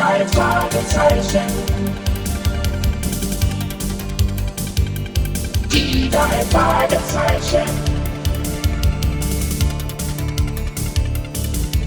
[0.00, 1.46] drei Fragezeichen.
[5.70, 7.68] Die drei Fragezeichen.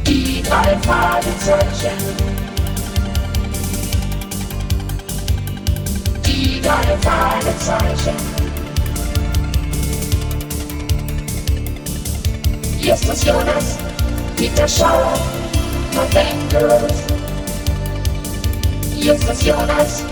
[0.06, 1.98] Die drei Fragezeichen.
[6.24, 8.16] Die drei Fragezeichen.
[12.80, 13.78] Justus Jonas,
[14.36, 15.14] Peter Schauer,
[15.96, 17.14] Avengers.
[19.04, 20.06] Justus Jonas,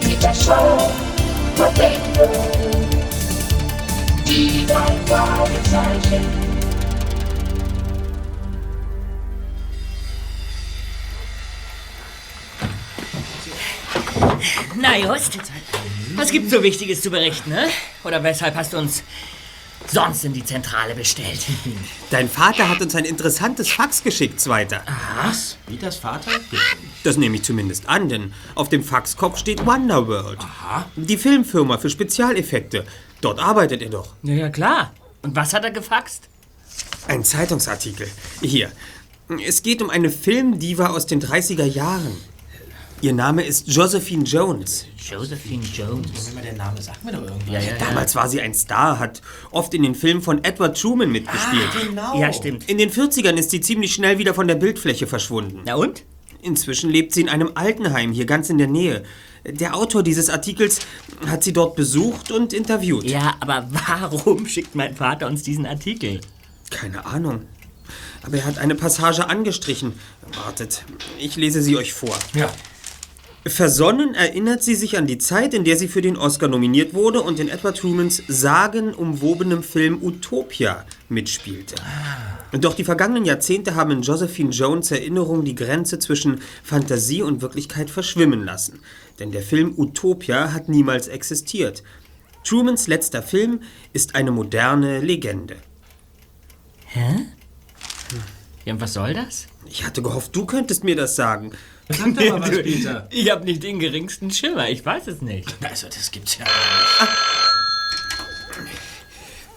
[0.00, 0.90] Peter Schauer,
[1.58, 2.38] Avengers.
[4.26, 6.24] Die drei Fragezeichen.
[14.80, 15.38] Na Just,
[16.16, 17.68] was gibt's so Wichtiges zu berichten, ne?
[18.02, 19.02] Oder weshalb hast du uns
[19.90, 21.46] sonst in die Zentrale bestellt?
[22.10, 24.82] Dein Vater hat uns ein interessantes Fax geschickt, Zweiter.
[25.22, 25.56] Was?
[25.66, 26.30] Wie das Vater?
[27.04, 30.38] Das nehme ich zumindest an, denn auf dem Faxkopf steht Wonderworld.
[30.96, 32.84] Die Filmfirma für Spezialeffekte.
[33.20, 34.14] Dort arbeitet er doch.
[34.22, 34.92] Ja, ja, klar.
[35.22, 36.28] Und was hat er gefaxt?
[37.06, 38.08] Ein Zeitungsartikel.
[38.40, 38.70] Hier.
[39.46, 42.16] Es geht um eine Filmdiva aus den 30er Jahren.
[43.00, 44.86] Ihr Name ist Josephine Jones.
[45.08, 46.30] Josephine Jones.
[46.32, 47.46] Immer der Name sagt mir doch irgendwas.
[47.48, 47.78] Ja, ja, ja.
[47.78, 51.68] Damals war sie ein Star, hat oft in den Filmen von Edward Truman mitgespielt.
[51.80, 52.20] Genau.
[52.20, 52.68] Ja, stimmt.
[52.68, 55.60] In den 40ern ist sie ziemlich schnell wieder von der Bildfläche verschwunden.
[55.64, 56.04] Na und?
[56.42, 59.04] Inzwischen lebt sie in einem Altenheim hier ganz in der Nähe.
[59.44, 60.80] Der Autor dieses Artikels
[61.26, 63.04] hat sie dort besucht und interviewt.
[63.04, 66.20] Ja, aber warum schickt mein Vater uns diesen Artikel?
[66.70, 67.42] Keine Ahnung.
[68.22, 69.92] Aber er hat eine Passage angestrichen.
[70.44, 70.84] Wartet,
[71.18, 72.16] ich lese sie euch vor.
[72.34, 72.50] Ja.
[73.48, 77.22] Versonnen erinnert sie sich an die Zeit, in der sie für den Oscar nominiert wurde
[77.22, 81.76] und in Edward Trumans sagenumwobenem Film Utopia mitspielte.
[82.52, 87.90] Doch die vergangenen Jahrzehnte haben in Josephine Jones Erinnerung die Grenze zwischen Fantasie und Wirklichkeit
[87.90, 88.80] verschwimmen lassen.
[89.18, 91.82] Denn der Film Utopia hat niemals existiert.
[92.44, 93.60] Trumans letzter Film
[93.92, 95.56] ist eine moderne Legende.
[98.64, 99.46] Ja, und was soll das?
[99.66, 101.52] Ich hatte gehofft, du könntest mir das sagen.
[101.88, 103.08] Sag doch mal was, Peter.
[103.10, 105.54] Ich habe nicht den geringsten Schimmer, ich weiß es nicht.
[105.62, 106.52] Also, das gibt's ja gar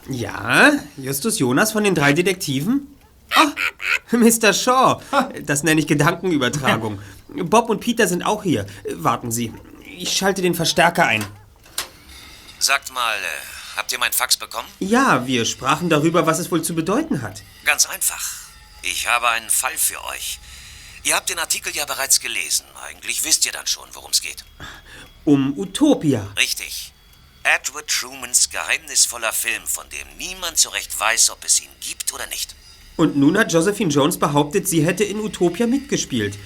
[0.10, 0.22] nicht.
[0.22, 2.88] Ja, Justus Jonas von den drei Detektiven?
[3.34, 3.52] Ah,
[4.12, 4.54] Mr.
[4.54, 5.02] Shaw.
[5.46, 7.00] Das nenne ich Gedankenübertragung.
[7.30, 8.66] Bob und Peter sind auch hier.
[8.94, 9.54] Warten Sie,
[9.98, 11.24] ich schalte den Verstärker ein.
[12.60, 14.68] Sagt mal, äh, habt ihr mein Fax bekommen?
[14.80, 17.42] Ja, wir sprachen darüber, was es wohl zu bedeuten hat.
[17.66, 18.22] Ganz einfach.
[18.84, 20.40] Ich habe einen Fall für euch.
[21.04, 22.66] Ihr habt den Artikel ja bereits gelesen.
[22.84, 24.44] Eigentlich wisst ihr dann schon, worum es geht.
[25.26, 26.32] Um Utopia.
[26.38, 26.94] Richtig.
[27.44, 32.28] Edward Trumans geheimnisvoller Film, von dem niemand so recht weiß, ob es ihn gibt oder
[32.28, 32.56] nicht.
[32.98, 36.38] Und nun hat Josephine Jones behauptet, sie hätte in Utopia mitgespielt.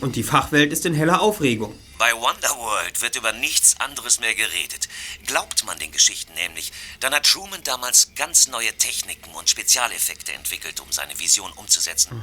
[0.00, 1.76] Und die Fachwelt ist in heller Aufregung.
[1.98, 4.88] Bei Wonderworld wird über nichts anderes mehr geredet.
[5.26, 10.80] Glaubt man den Geschichten nämlich, dann hat Truman damals ganz neue Techniken und Spezialeffekte entwickelt,
[10.80, 12.22] um seine Vision umzusetzen.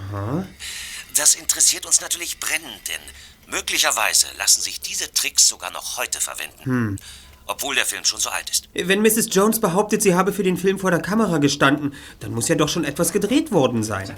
[1.15, 3.01] Das interessiert uns natürlich brennend, denn
[3.47, 6.99] möglicherweise lassen sich diese Tricks sogar noch heute verwenden.
[7.49, 8.67] Obwohl der Film schon so alt ist.
[8.73, 9.29] Wenn Mrs.
[9.31, 12.67] Jones behauptet, sie habe für den Film vor der Kamera gestanden, dann muss ja doch
[12.67, 14.13] schon etwas gedreht worden sein.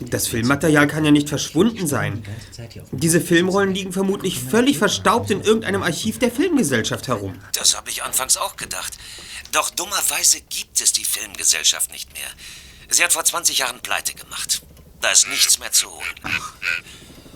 [0.00, 2.24] Das Filmmaterial kann ja nicht verschwunden sein.
[2.92, 7.38] Diese Filmrollen liegen vermutlich völlig verstaubt in irgendeinem Archiv der Filmgesellschaft herum.
[7.52, 8.96] Das habe ich anfangs auch gedacht.
[9.52, 12.28] Doch dummerweise gibt es die Filmgesellschaft nicht mehr.
[12.88, 14.62] Sie hat vor 20 Jahren pleite gemacht.
[15.02, 16.14] Da ist nichts mehr zu holen.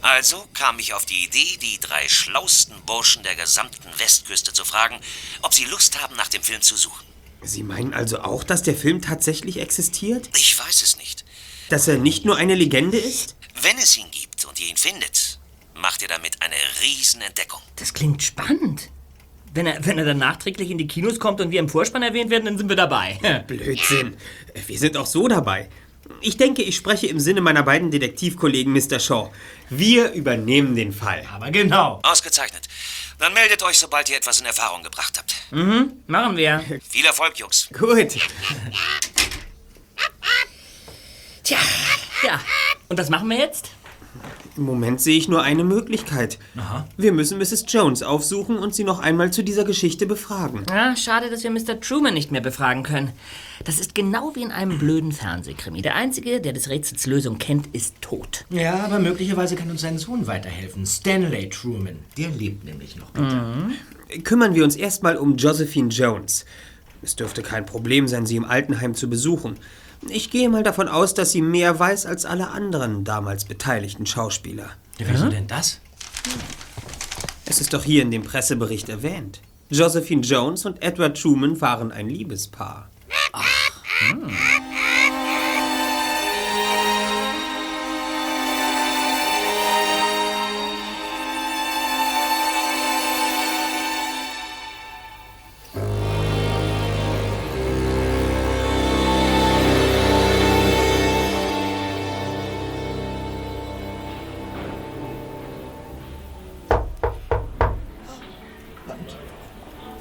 [0.01, 5.01] Also kam ich auf die Idee, die drei schlausten Burschen der gesamten Westküste zu fragen,
[5.43, 7.05] ob sie Lust haben, nach dem Film zu suchen.
[7.43, 10.31] Sie meinen also auch, dass der Film tatsächlich existiert?
[10.37, 11.25] Ich weiß es nicht.
[11.69, 13.37] Dass er nicht nur eine Legende ist?
[13.61, 15.41] Wenn es ihn gibt und ihr ihn findet,
[15.75, 17.61] macht ihr damit eine Riesenentdeckung.
[17.75, 18.91] Das klingt spannend.
[19.53, 22.31] Wenn er, wenn er dann nachträglich in die Kinos kommt und wir im Vorspann erwähnt
[22.31, 23.45] werden, dann sind wir dabei.
[23.47, 24.17] Blödsinn.
[24.67, 25.69] Wir sind auch so dabei.
[26.21, 28.99] Ich denke, ich spreche im Sinne meiner beiden Detektivkollegen Mr.
[28.99, 29.31] Shaw.
[29.71, 31.25] Wir übernehmen den Fall.
[31.33, 32.01] Aber genau.
[32.03, 32.69] Ausgezeichnet.
[33.19, 35.35] Dann meldet euch, sobald ihr etwas in Erfahrung gebracht habt.
[36.07, 36.65] Machen wir.
[36.89, 37.69] Viel Erfolg, Jungs.
[37.73, 38.17] Gut.
[41.43, 41.59] Tja,
[42.25, 42.41] ja.
[42.89, 43.71] Und was machen wir jetzt?
[44.57, 46.39] Im Moment sehe ich nur eine Möglichkeit.
[46.97, 47.65] Wir müssen Mrs.
[47.69, 50.63] Jones aufsuchen und sie noch einmal zu dieser Geschichte befragen.
[50.71, 51.81] Ja, schade, dass wir Mr.
[51.81, 53.13] Truman nicht mehr befragen können.
[53.65, 55.83] Das ist genau wie in einem blöden Fernsehkrimi.
[55.83, 58.45] Der Einzige, der des Rätsels Lösung kennt, ist tot.
[58.51, 60.87] Ja, aber möglicherweise kann uns sein Sohn weiterhelfen.
[60.87, 61.99] Stanley Truman.
[62.17, 63.55] Der lebt nämlich noch, Peter.
[64.25, 66.47] Kümmern wir uns erstmal um Josephine Jones.
[67.03, 69.57] Es dürfte kein Problem sein, sie im Altenheim zu besuchen.
[70.09, 74.71] Ich gehe mal davon aus, dass sie mehr weiß als alle anderen damals beteiligten Schauspieler.
[74.99, 75.81] Ja, wieso denn das?
[77.45, 79.41] Es ist doch hier in dem Pressebericht erwähnt.
[79.69, 82.89] Josephine Jones und Edward Truman waren ein Liebespaar.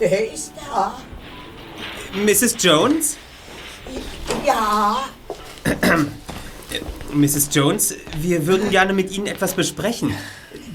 [0.08, 1.00] Wer ist da?
[2.14, 2.58] Mrs.
[2.60, 3.18] Jones?
[4.46, 5.04] Ja,
[7.12, 7.50] Mrs.
[7.52, 10.14] Jones, wir würden gerne mit Ihnen etwas besprechen.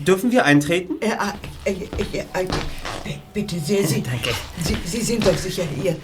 [0.04, 0.94] Dürfen wir eintreten?
[1.00, 1.10] äh,
[1.64, 2.46] äh, äh, äh, äh,
[3.32, 4.30] bitte sehr, Sie, Danke.
[4.64, 5.96] Sie, Sie sind doch sicher hier,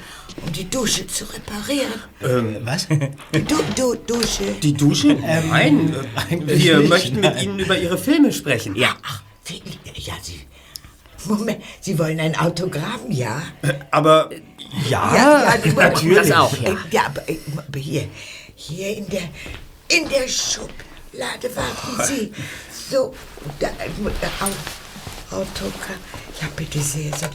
[0.46, 2.62] um die Dusche zu reparieren.
[2.64, 2.86] Was?
[2.86, 4.52] Die du, du, Dusche.
[4.62, 5.14] Die Dusche?
[5.14, 7.42] Nein, äh, eigentlich wir möchten mit.
[7.42, 8.76] Ihnen über Ihre Filme sprechen.
[8.76, 8.94] Ja.
[9.02, 9.22] Ach,
[9.96, 10.45] ja, Sie.
[11.28, 13.42] Moment, Sie wollen ein Autogramm, ja?
[13.90, 14.30] Aber
[14.90, 16.70] Ja, du- Das auch, ja.
[16.70, 18.08] Äh, Ja, aber, äh, aber hier,
[18.54, 19.22] hier in der,
[19.88, 22.32] in der Schublade, warten Sie.
[22.90, 23.14] So,
[23.60, 23.88] da, äh,
[24.40, 25.98] Au- Autogramm.
[26.40, 27.26] Ja, bitte sehr, so.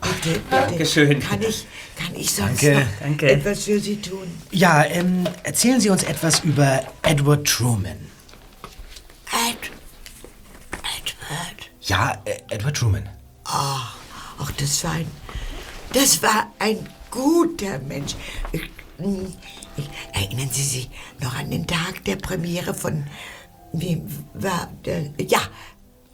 [0.00, 0.40] Bitte, bitte.
[0.50, 1.20] Dankeschön.
[1.20, 1.66] Kann ich,
[1.96, 2.80] kann ich sonst Danke.
[2.80, 3.30] noch Danke.
[3.32, 4.28] etwas für Sie tun?
[4.52, 7.98] Ja, ähm, erzählen Sie uns etwas über Edward Truman.
[9.26, 9.70] Ed,
[10.72, 11.70] Edward.
[11.82, 13.08] Ja, äh, Edward Truman.
[13.50, 13.96] Ach,
[14.38, 15.10] ach, das war ein,
[15.92, 18.14] das war ein guter Mensch.
[18.52, 18.62] Ich,
[18.98, 19.32] hm,
[19.76, 20.90] ich, erinnern Sie sich
[21.20, 23.06] noch an den Tag der Premiere von,
[23.72, 24.02] wie
[24.34, 25.40] war der, ja,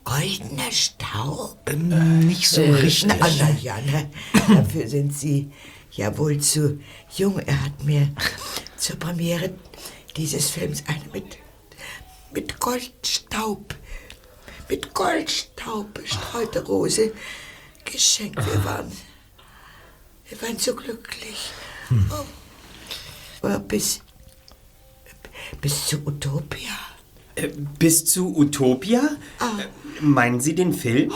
[0.05, 1.59] Goldener Staub?
[1.67, 3.07] Ähm, nicht so richtig.
[3.07, 4.11] Na, na ja, ne,
[4.49, 5.51] dafür sind Sie
[5.93, 6.79] ja wohl zu
[7.17, 7.39] jung.
[7.39, 8.09] Er hat mir
[8.77, 9.55] zur Premiere
[10.17, 11.39] dieses Films eine mit,
[12.33, 13.75] mit Goldstaub,
[14.75, 17.13] mit Goldstaub bestreute Rose
[17.85, 18.45] geschenkt.
[18.45, 18.91] Wir waren,
[20.29, 21.53] wir waren so glücklich.
[22.11, 22.25] Oh.
[23.43, 24.01] Aber bis,
[25.61, 26.73] bis zu Utopia.
[27.37, 27.49] äh,
[27.79, 29.03] bis zu Utopia?
[29.41, 31.13] Äh, Meinen Sie den Film?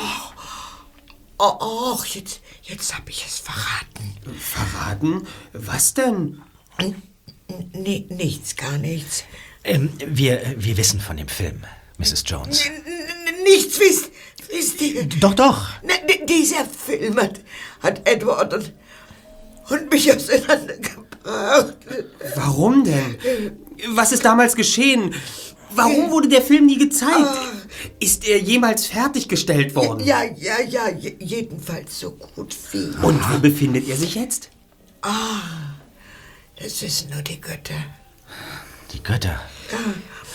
[1.40, 1.46] Oh,
[1.94, 4.16] och, jetzt, jetzt habe ich es verraten.
[4.38, 5.26] Verraten?
[5.52, 6.42] Was denn?
[6.78, 7.02] N-
[8.08, 9.24] nichts, gar nichts.
[9.64, 11.64] Ähm, wir, wir wissen von dem Film,
[11.98, 12.22] Mrs.
[12.26, 12.66] Jones.
[12.66, 12.82] N-
[13.50, 14.10] Nichts wisst,
[14.50, 15.04] wisst ihr.
[15.20, 15.68] Doch, doch.
[15.82, 17.40] Na, d- dieser Film hat,
[17.82, 18.72] hat Edward und,
[19.70, 21.06] und mich auseinandergebracht.
[22.36, 23.16] Warum denn?
[23.88, 25.14] Was ist damals geschehen?
[25.70, 27.28] Warum wurde der Film nie gezeigt?
[28.00, 30.04] Ist er jemals fertiggestellt worden?
[30.04, 32.86] Ja, ja, ja, je- jedenfalls so gut wie.
[33.04, 34.48] Und wo befindet er sich jetzt?
[36.60, 37.74] Das wissen nur die Götter.
[38.92, 39.40] Die Götter.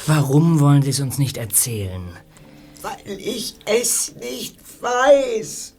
[0.06, 2.04] Warum wollen Sie es uns nicht erzählen?
[2.83, 5.74] Weil ich es nicht weiß.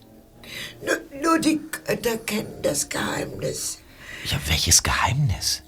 [0.82, 3.78] Nur, nur die Götter kennen das Geheimnis.
[4.24, 5.62] Ja, welches Geheimnis?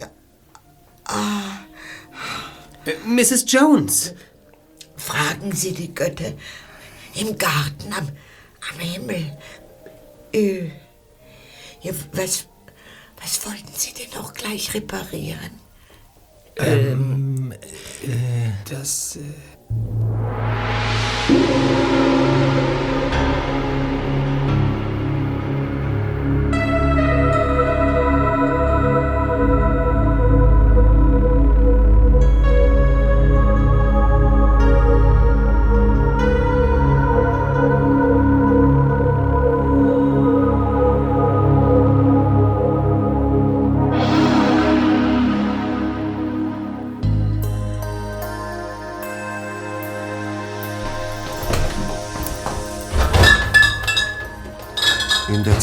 [1.09, 3.45] Äh, Mrs.
[3.47, 4.15] Jones.
[4.97, 6.33] Fragen Sie die Götter
[7.15, 8.09] im Garten am,
[8.71, 9.37] am Himmel.
[10.33, 10.71] Äh,
[11.83, 12.47] ja, was,
[13.21, 15.61] was wollten Sie denn noch gleich reparieren?
[18.65, 19.17] Das.
[19.17, 19.21] Äh
[21.29, 22.06] In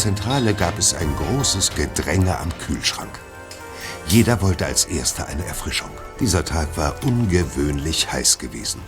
[0.04, 3.22] Zentrale gab es ein großes Gedränge am Kühlschrank.
[4.06, 5.92] Jeder wollte als Erster eine Erfrischung.
[6.20, 8.82] Dieser Tag war ungewöhnlich heiß gewesen.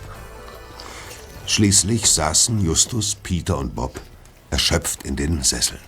[1.46, 3.98] Schließlich saßen Justus, Peter und Bob
[4.50, 5.80] erschöpft in den Sesseln.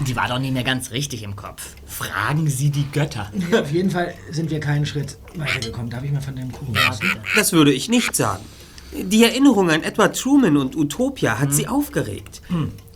[0.00, 1.70] Die war doch nicht mehr ganz richtig im Kopf.
[1.86, 3.32] Fragen Sie die Götter.
[3.58, 5.88] Auf jeden Fall sind wir keinen Schritt weitergekommen.
[5.88, 7.16] Darf ich mal von deinem Kuchen essen?
[7.34, 8.44] Das würde ich nicht sagen.
[8.92, 12.42] Die Erinnerung an Edward Truman und Utopia hat sie aufgeregt.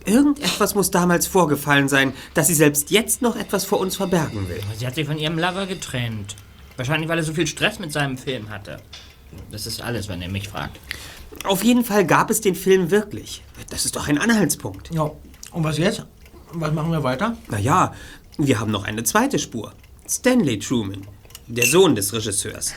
[0.07, 4.61] Irgendetwas muss damals vorgefallen sein, dass sie selbst jetzt noch etwas vor uns verbergen will.
[4.77, 6.37] Sie hat sich von ihrem Lover getrennt.
[6.77, 8.77] Wahrscheinlich, weil er so viel Stress mit seinem Film hatte.
[9.51, 10.79] Das ist alles, wenn er mich fragt.
[11.43, 13.43] Auf jeden Fall gab es den Film wirklich.
[13.69, 14.93] Das ist doch ein Anhaltspunkt.
[14.93, 15.11] Ja,
[15.51, 16.05] und was jetzt?
[16.53, 17.35] Was machen wir weiter?
[17.49, 17.93] Naja,
[18.37, 19.73] wir haben noch eine zweite Spur.
[20.07, 21.05] Stanley Truman,
[21.47, 22.73] der Sohn des Regisseurs.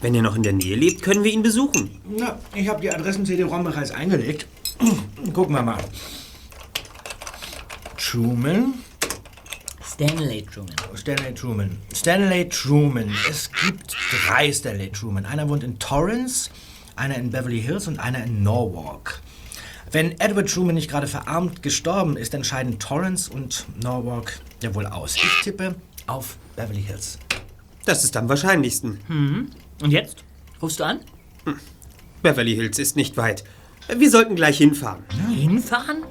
[0.00, 2.00] Wenn er noch in der Nähe lebt, können wir ihn besuchen.
[2.18, 4.48] Na, ich habe die Adressen-CD-ROM bereits eingelegt.
[5.32, 5.78] Gucken wir mal.
[8.06, 8.74] Truman,
[9.82, 10.76] Stanley Truman.
[10.94, 11.78] Stanley Truman.
[11.92, 13.10] Stanley Truman.
[13.28, 13.96] Es gibt
[14.26, 15.24] drei Stanley Truman.
[15.24, 16.50] Einer wohnt in Torrance,
[16.96, 19.20] einer in Beverly Hills und einer in Norwalk.
[19.90, 25.16] Wenn Edward Truman nicht gerade verarmt gestorben ist, entscheiden Torrance und Norwalk ja wohl aus.
[25.16, 25.74] Ich tippe
[26.06, 27.18] auf Beverly Hills.
[27.86, 29.00] Das ist am wahrscheinlichsten.
[29.82, 30.22] Und jetzt?
[30.60, 31.00] Rufst du an?
[32.22, 33.44] Beverly Hills ist nicht weit.
[33.96, 35.02] Wir sollten gleich hinfahren.
[35.34, 36.04] Hinfahren?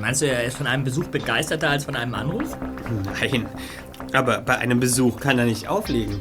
[0.00, 2.56] Meinst du, er ist von einem Besuch begeisterter als von einem Anruf?
[3.20, 3.46] Nein,
[4.12, 6.20] aber bei einem Besuch kann er nicht auflegen.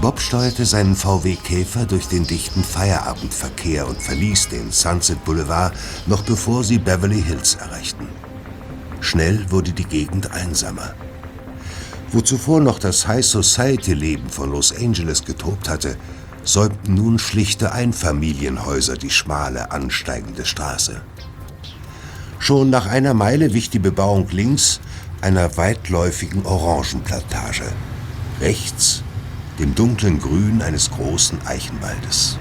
[0.00, 5.74] Bob steuerte seinen VW Käfer durch den dichten Feierabendverkehr und verließ den Sunset Boulevard
[6.06, 8.06] noch bevor sie Beverly Hills erreichten.
[9.00, 10.94] Schnell wurde die Gegend einsamer.
[12.12, 15.96] Wo zuvor noch das High Society Leben von Los Angeles getobt hatte,
[16.44, 21.00] säumten nun schlichte Einfamilienhäuser die schmale, ansteigende Straße.
[22.38, 24.78] Schon nach einer Meile wich die Bebauung links
[25.22, 27.64] einer weitläufigen Orangenplantage.
[28.40, 29.02] Rechts
[29.58, 32.38] dem dunklen Grün eines großen Eichenwaldes.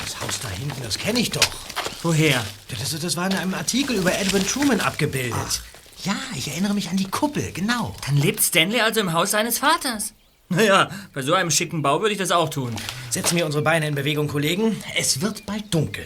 [0.00, 1.40] Das Haus da hinten, das kenne ich doch.
[2.02, 2.44] Woher?
[2.68, 5.62] Das, das war in einem Artikel über Edwin Truman abgebildet.
[6.04, 7.94] Ja, ich erinnere mich an die Kuppel, genau.
[8.06, 10.12] Dann lebt Stanley also im Haus seines Vaters.
[10.50, 12.76] Naja, bei so einem schicken Bau würde ich das auch tun.
[13.08, 14.76] Setzen wir unsere Beine in Bewegung, Kollegen.
[14.96, 16.04] Es wird bald dunkel.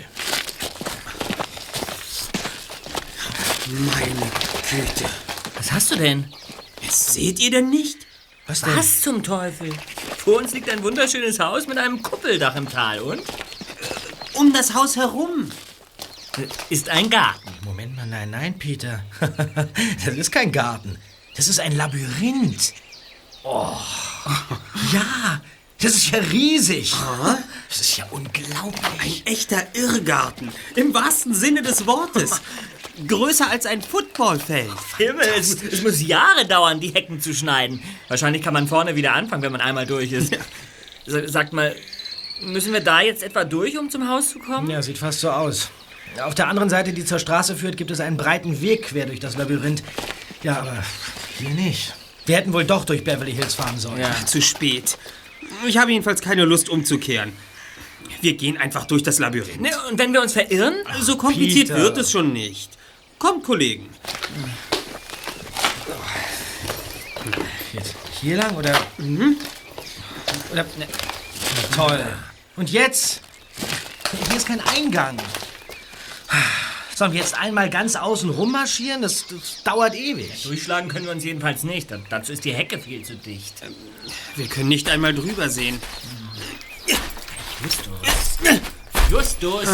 [3.66, 4.30] Meine
[4.70, 5.04] Güte.
[5.56, 6.32] Was hast du denn?
[6.86, 8.06] Das seht ihr denn nicht?
[8.46, 8.76] Was denn?
[8.76, 9.72] Was zum Teufel?
[10.16, 13.22] Vor uns liegt ein wunderschönes Haus mit einem Kuppeldach im Tal und
[14.34, 15.50] Um das Haus herum.
[16.70, 17.50] Ist ein Garten.
[17.64, 19.02] Moment mal, nein, nein, Peter.
[20.04, 20.98] das ist kein Garten.
[21.36, 22.72] Das ist ein Labyrinth.
[23.44, 23.76] Oh.
[24.92, 25.40] Ja,
[25.80, 26.92] das ist ja riesig.
[27.68, 29.22] Das ist ja unglaublich.
[29.24, 30.50] Ein echter Irrgarten.
[30.74, 32.40] Im wahrsten Sinne des Wortes.
[33.06, 34.72] Größer als ein Footballfeld.
[34.96, 37.80] Himmel, es, es muss Jahre dauern, die Hecken zu schneiden.
[38.08, 40.36] Wahrscheinlich kann man vorne wieder anfangen, wenn man einmal durch ist.
[41.06, 41.76] Sa- Sagt mal,
[42.40, 44.68] müssen wir da jetzt etwa durch, um zum Haus zu kommen?
[44.68, 45.70] Ja, sieht fast so aus.
[46.22, 49.20] Auf der anderen Seite, die zur Straße führt, gibt es einen breiten Weg quer durch
[49.20, 49.82] das Labyrinth.
[50.42, 50.82] Ja, aber
[51.38, 51.94] hier nicht.
[52.26, 54.00] Wir hätten wohl doch durch Beverly Hills fahren sollen.
[54.00, 54.10] Ja.
[54.26, 54.98] Zu spät.
[55.66, 57.32] Ich habe jedenfalls keine Lust umzukehren.
[58.20, 59.60] Wir gehen einfach durch das Labyrinth.
[59.60, 60.74] Ne, und wenn wir uns verirren?
[61.00, 61.80] so kompliziert Peter.
[61.80, 62.76] wird es schon nicht.
[63.18, 63.88] Kommt, Kollegen.
[67.72, 68.78] Jetzt hier lang oder?
[68.98, 70.64] Oder?
[70.78, 70.86] Ne.
[71.74, 72.04] Toll.
[72.56, 73.20] Und jetzt?
[74.28, 75.16] Hier ist kein Eingang.
[76.98, 79.02] Sollen wir jetzt einmal ganz außen rum marschieren?
[79.02, 80.42] Das, das dauert ewig.
[80.42, 81.92] Durchschlagen können wir uns jedenfalls nicht.
[81.92, 83.54] Da- Dazu ist die Hecke viel zu dicht.
[84.34, 85.80] Wir können nicht einmal drüber sehen.
[89.08, 89.68] Justus!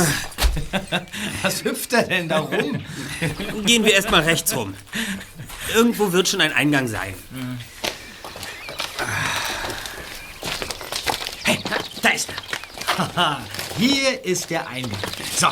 [1.43, 2.85] Was hüpft er denn da rum?
[3.65, 4.75] Gehen wir erstmal rechts rum.
[5.75, 7.15] Irgendwo wird schon ein Eingang sein.
[11.45, 12.29] Hey, da, da ist
[12.99, 13.41] er.
[13.79, 15.01] Hier ist der Eingang.
[15.35, 15.49] So,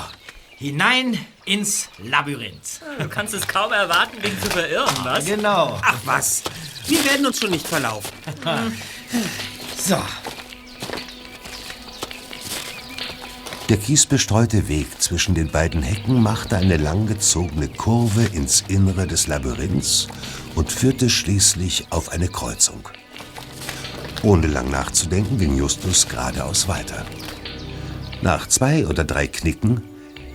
[0.63, 2.81] hinein ins Labyrinth.
[2.99, 5.25] Du kannst es kaum erwarten, dich zu verirren, was?
[5.25, 5.81] Genau.
[5.83, 6.43] Ach was,
[6.87, 8.11] wir werden uns schon nicht verlaufen.
[9.77, 10.01] So,
[13.69, 20.07] Der kiesbestreute Weg zwischen den beiden Hecken machte eine langgezogene Kurve ins Innere des Labyrinths
[20.55, 22.89] und führte schließlich auf eine Kreuzung.
[24.23, 27.05] Ohne lang nachzudenken ging Justus geradeaus weiter.
[28.21, 29.83] Nach zwei oder drei Knicken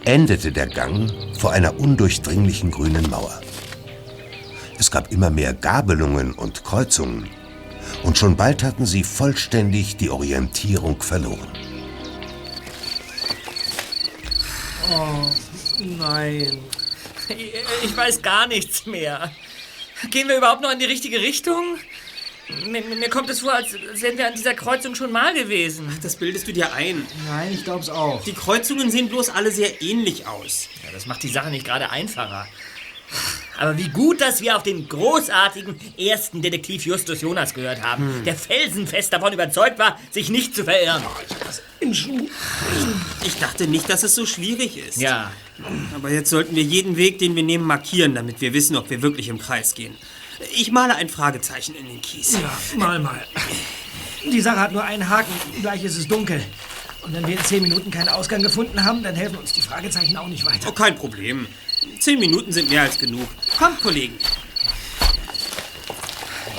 [0.08, 3.42] endete der Gang vor einer undurchdringlichen grünen Mauer.
[4.80, 7.30] Es gab immer mehr Gabelungen und Kreuzungen,
[8.04, 11.52] und schon bald hatten sie vollständig die Orientierung verloren.
[15.80, 16.60] Nein.
[17.84, 19.30] Ich weiß gar nichts mehr.
[20.10, 21.78] Gehen wir überhaupt noch in die richtige Richtung?
[22.66, 25.88] Mir, mir kommt es vor, als wären wir an dieser Kreuzung schon mal gewesen.
[26.01, 27.06] Das bildest du dir ein.
[27.27, 28.24] Nein, ich glaub's auch.
[28.24, 30.70] Die Kreuzungen sehen bloß alle sehr ähnlich aus.
[30.86, 32.48] Ja, das macht die Sache nicht gerade einfacher.
[33.58, 38.36] Aber wie gut, dass wir auf den großartigen ersten Detektiv Justus Jonas gehört haben, der
[38.36, 41.04] felsenfest davon überzeugt war, sich nicht zu verirren.
[43.25, 44.98] Ich dachte nicht, dass es so schwierig ist.
[44.98, 45.32] Ja,
[45.96, 49.01] Aber jetzt sollten wir jeden Weg, den wir nehmen, markieren, damit wir wissen, ob wir
[49.01, 49.96] wirklich im Kreis gehen.
[50.53, 52.34] Ich male ein Fragezeichen in den Kies.
[52.34, 53.24] Ja, mal, mal.
[54.24, 55.32] Die Sache hat nur einen Haken.
[55.62, 56.44] Gleich ist es dunkel.
[57.01, 60.17] Und wenn wir in zehn Minuten keinen Ausgang gefunden haben, dann helfen uns die Fragezeichen
[60.17, 60.67] auch nicht weiter.
[60.70, 61.48] Oh, kein Problem.
[62.00, 63.27] Zehn Minuten sind mehr als genug.
[63.58, 64.17] Kommt, Kollegen.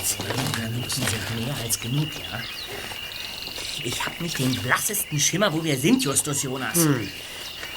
[0.05, 0.27] zehn
[0.73, 2.41] Minuten sind mehr als genug, ja.
[3.85, 6.79] Ich habe nicht den blassesten Schimmer, wo wir sind, Justus Jonas.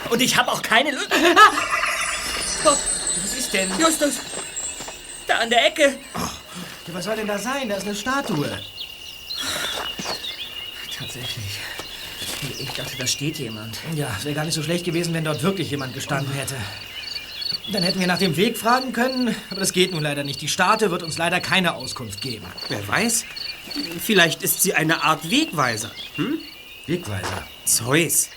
[0.09, 1.09] Und ich habe auch keine Lust.
[1.11, 1.51] Ah!
[2.65, 2.77] Oh,
[3.23, 3.69] Was ist denn?
[3.79, 4.13] Justus,
[5.31, 5.97] da an der Ecke.
[6.87, 7.69] Ja, was soll denn da sein?
[7.69, 8.59] Da ist eine Statue.
[10.97, 11.59] Tatsächlich.
[12.59, 13.77] Ich dachte, da steht jemand.
[13.95, 16.55] Ja, es wäre gar nicht so schlecht gewesen, wenn dort wirklich jemand gestanden hätte.
[17.71, 20.41] Dann hätten wir nach dem Weg fragen können, aber das geht nun leider nicht.
[20.41, 22.45] Die Statue wird uns leider keine Auskunft geben.
[22.69, 23.25] Wer weiß?
[23.99, 25.91] Vielleicht ist sie eine Art Wegweiser.
[26.15, 26.39] Hm?
[26.87, 27.47] Wegweiser.
[27.65, 28.29] Zeus.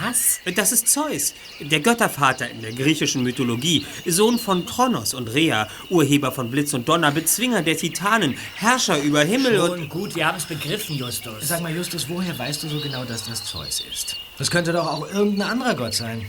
[0.00, 0.40] Was?
[0.54, 6.30] Das ist Zeus, der Göttervater in der griechischen Mythologie, Sohn von Kronos und Rhea, Urheber
[6.30, 9.78] von Blitz und Donner, Bezwinger der Titanen, Herrscher über Himmel und...
[9.78, 11.48] Schon gut, wir haben es begriffen, Justus.
[11.48, 14.16] Sag mal, Justus, woher weißt du so genau, dass das Zeus ist?
[14.36, 16.26] Das könnte doch auch irgendein anderer Gott sein.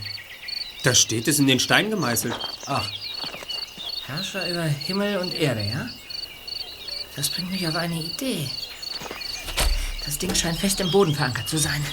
[0.84, 2.34] Da steht es in den Stein gemeißelt.
[2.66, 2.90] Ach,
[4.08, 5.90] Herrscher über Himmel und Erde, ja?
[7.16, 8.50] Das bringt mich auf eine Idee.
[10.06, 11.86] Das Ding scheint fest im Boden verankert zu sein.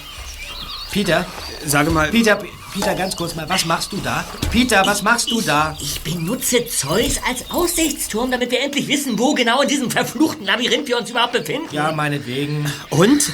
[0.92, 1.26] Peter,
[1.66, 2.38] Sage mal, Peter,
[2.72, 4.24] Peter, ganz kurz mal, was machst du da?
[4.50, 5.76] Peter, was machst du da?
[5.80, 10.86] Ich benutze Zeus als Aussichtsturm, damit wir endlich wissen, wo genau in diesem verfluchten Labyrinth
[10.86, 11.74] wir uns überhaupt befinden.
[11.74, 12.70] Ja, meinetwegen.
[12.90, 13.30] und?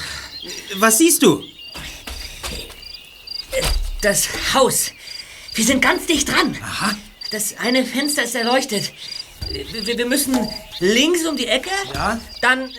[0.77, 1.45] Was siehst du?
[4.01, 4.91] Das Haus.
[5.55, 6.57] Wir sind ganz dicht dran.
[6.63, 6.97] Aha.
[7.31, 8.93] Das eine Fenster ist erleuchtet.
[9.51, 10.37] Wir, wir müssen
[10.81, 11.71] links um die Ecke.
[11.95, 12.19] Ja.
[12.41, 12.73] Dann äh,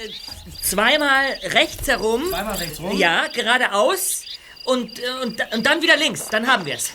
[0.62, 2.24] zweimal rechts herum.
[2.30, 2.98] Zweimal rechts rum?
[2.98, 4.24] Ja, geradeaus.
[4.64, 6.28] Und, äh, und, und dann wieder links.
[6.30, 6.92] Dann haben wir es.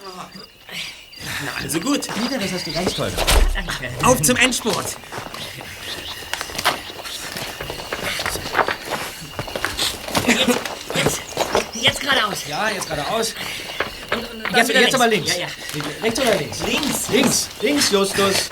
[1.45, 2.07] Na, also gut.
[2.15, 3.29] Peter, das hast du ganz toll gemacht.
[3.55, 4.07] Danke.
[4.07, 4.97] Auf zum Endspurt.
[10.27, 10.49] Jetzt,
[10.95, 11.21] jetzt,
[11.75, 12.47] jetzt geradeaus.
[12.49, 13.35] Ja, jetzt geradeaus.
[14.11, 15.37] Und, und Jetzt, wieder jetzt aber links.
[15.37, 15.49] Ja, ja.
[16.03, 16.59] Rechts oder links?
[16.61, 17.09] Links.
[17.11, 18.51] Links, links, Justus.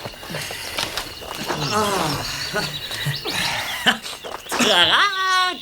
[4.50, 5.02] Trara,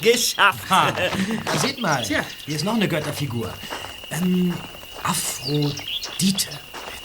[0.00, 0.62] geschafft.
[1.60, 3.52] Seht mal, hier ist noch eine Götterfigur.
[4.10, 4.54] Ähm,
[5.02, 6.48] Aphrodite.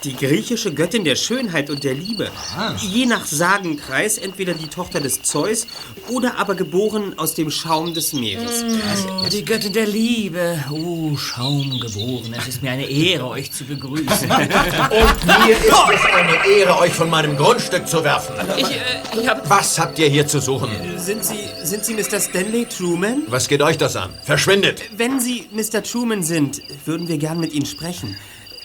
[0.06, 2.32] Die griechische Göttin der Schönheit und der Liebe.
[2.78, 5.68] Je nach Sagenkreis entweder die Tochter des Zeus
[6.08, 8.64] oder aber geboren aus dem Schaum des Meeres.
[8.64, 10.64] Oh, die Göttin der Liebe.
[10.72, 12.34] Oh, Schaumgeboren.
[12.38, 14.30] Es ist mir eine Ehre, euch zu begrüßen.
[14.30, 18.36] Mir ist es eine Ehre, euch von meinem Grundstück zu werfen.
[18.58, 19.50] Ich, äh, ich hab...
[19.50, 20.70] Was habt ihr hier zu suchen?
[20.98, 22.22] Sind Sie, sind Sie Mr.
[22.22, 23.24] Stanley Truman?
[23.28, 24.12] Was geht euch das an?
[24.24, 24.82] Verschwindet!
[24.96, 25.84] Wenn Sie Mr.
[25.84, 28.16] Truman sind, würden wir gern mit Ihnen sprechen.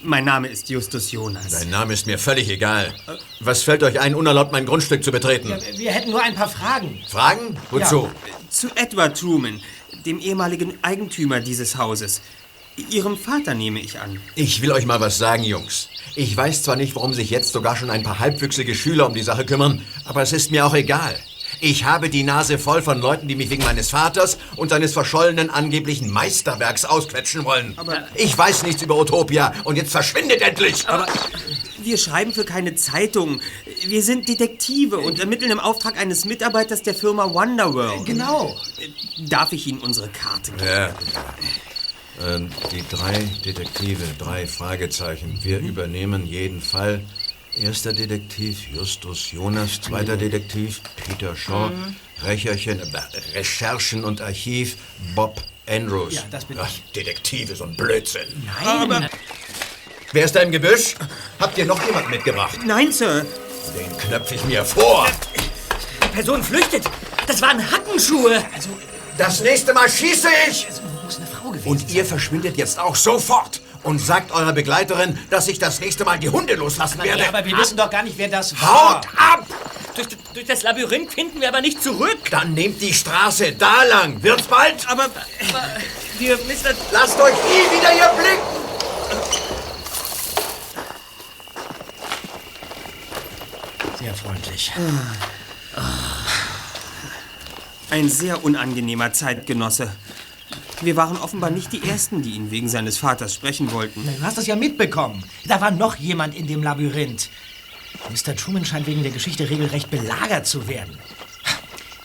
[0.07, 1.49] Mein Name ist Justus Jonas.
[1.51, 2.93] Dein Name ist mir völlig egal.
[3.40, 5.55] Was fällt euch ein, unerlaubt mein Grundstück zu betreten?
[5.77, 6.99] Wir hätten nur ein paar Fragen.
[7.09, 7.57] Fragen?
[7.71, 8.11] Wozu?
[8.51, 9.62] Zu Edward Truman,
[10.05, 12.21] dem ehemaligen Eigentümer dieses Hauses.
[12.90, 14.21] Ihrem Vater nehme ich an.
[14.35, 15.88] Ich will euch mal was sagen, Jungs.
[16.17, 19.23] Ich weiß zwar nicht, warum sich jetzt sogar schon ein paar halbwüchsige Schüler um die
[19.23, 21.17] Sache kümmern, aber es ist mir auch egal.
[21.61, 25.51] Ich habe die Nase voll von Leuten, die mich wegen meines Vaters und seines verschollenen
[25.51, 27.77] angeblichen Meisterwerks ausquetschen wollen.
[28.14, 30.88] ich weiß nichts über Utopia und jetzt verschwindet endlich!
[30.88, 31.07] Aber
[31.83, 33.40] wir schreiben für keine Zeitung.
[33.87, 38.07] Wir sind Detektive und ermitteln im Auftrag eines Mitarbeiters der Firma Wonderworld.
[38.07, 38.57] Genau.
[39.29, 40.64] Darf ich Ihnen unsere Karte geben?
[40.67, 40.95] Ja.
[42.23, 45.38] Ähm, die drei Detektive, drei Fragezeichen.
[45.43, 47.03] Wir übernehmen jeden Fall.
[47.61, 51.71] Erster Detektiv Justus Jonas, zweiter Detektiv Peter Shaw,
[52.25, 52.85] Recherchen, äh,
[53.35, 54.77] Recherchen und Archiv
[55.14, 56.14] Bob Andrews.
[56.14, 56.83] Ja, das bin Ach, ich.
[56.93, 58.27] Detektive, so ein Blödsinn.
[58.64, 59.09] Aber
[60.12, 60.95] Wer ist da im Gebüsch?
[61.40, 62.59] Habt ihr noch jemanden mitgebracht?
[62.64, 63.25] nein, Sir.
[63.77, 65.07] Den knöpfe ich mir vor.
[66.03, 66.85] Die Person flüchtet.
[67.27, 68.45] Das waren Hackenschuhe.
[69.17, 70.67] Das nächste Mal schieße ich!
[71.05, 75.47] Muss eine Frau gewesen Und ihr verschwindet jetzt auch sofort und sagt eurer Begleiterin, dass
[75.49, 77.23] ich das nächste Mal die Hunde loslassen werde.
[77.23, 78.97] Ja, aber wir wissen doch gar nicht, wer das war.
[78.97, 79.47] Haut ab!
[79.94, 82.18] Durch, durch das Labyrinth finden wir aber nicht zurück.
[82.31, 84.20] Dann nehmt die Straße da lang.
[84.23, 84.88] Wird's bald?
[84.88, 85.07] Aber
[86.18, 86.75] Wir, Mr.
[86.92, 88.64] Lasst euch nie wieder hier blicken!
[94.01, 94.73] Sehr freundlich.
[97.90, 99.92] Ein sehr unangenehmer Zeitgenosse.
[100.83, 104.03] Wir waren offenbar nicht die Ersten, die ihn wegen seines Vaters sprechen wollten.
[104.05, 105.23] Na, Du hast das ja mitbekommen.
[105.47, 107.31] Da war noch jemand in dem Labyrinth.
[108.11, 108.35] Mr.
[108.37, 110.99] Truman scheint wegen der Geschichte regelrecht belagert zu werden.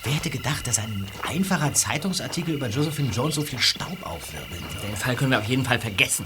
[0.02, 4.62] Wer hätte gedacht, dass ein einfacher Zeitungsartikel über Josephine Jones so viel Staub aufwirbelt?
[4.88, 6.24] Den Fall können wir auf jeden Fall vergessen.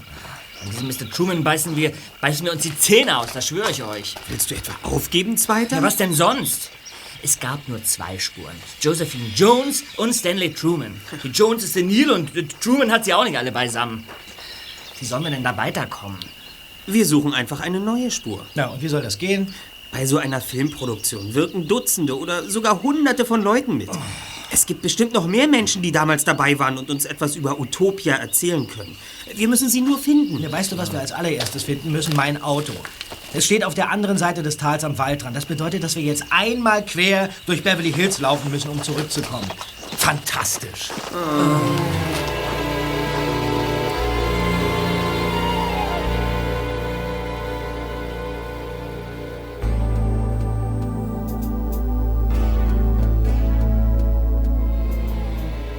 [0.63, 1.09] An diesem Mr.
[1.13, 4.15] Truman beißen wir, beißen wir uns die Zähne aus, das schwöre ich euch.
[4.29, 5.77] Willst du etwa aufgeben, Zweiter?
[5.77, 6.71] Ja, was denn sonst?
[7.25, 8.53] Es gab nur zwei Spuren.
[8.79, 11.01] Josephine Jones und Stanley Truman.
[11.23, 12.29] Die Jones ist senil und
[12.61, 14.03] Truman hat sie auch nicht alle beisammen.
[14.99, 16.19] Wie sollen wir denn da weiterkommen?
[16.85, 18.45] Wir suchen einfach eine neue Spur.
[18.53, 19.51] Na, und wie soll das gehen?
[19.91, 23.89] Bei so einer Filmproduktion wirken Dutzende oder sogar Hunderte von Leuten mit.
[24.51, 28.17] Es gibt bestimmt noch mehr Menschen, die damals dabei waren und uns etwas über Utopia
[28.17, 28.95] erzählen können.
[29.33, 30.39] Wir müssen sie nur finden.
[30.39, 32.15] Ja, weißt du, was wir als allererstes finden müssen?
[32.15, 32.73] Mein Auto.
[33.35, 35.35] Es steht auf der anderen Seite des Tals am Waldrand.
[35.35, 39.45] Das bedeutet, dass wir jetzt einmal quer durch Beverly Hills laufen müssen, um zurückzukommen.
[39.97, 40.89] Fantastisch.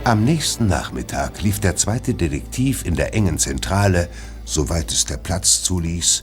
[0.05, 4.11] Am nächsten Nachmittag lief der zweite Detektiv in der engen Zentrale,
[4.45, 6.23] soweit es der Platz zuließ,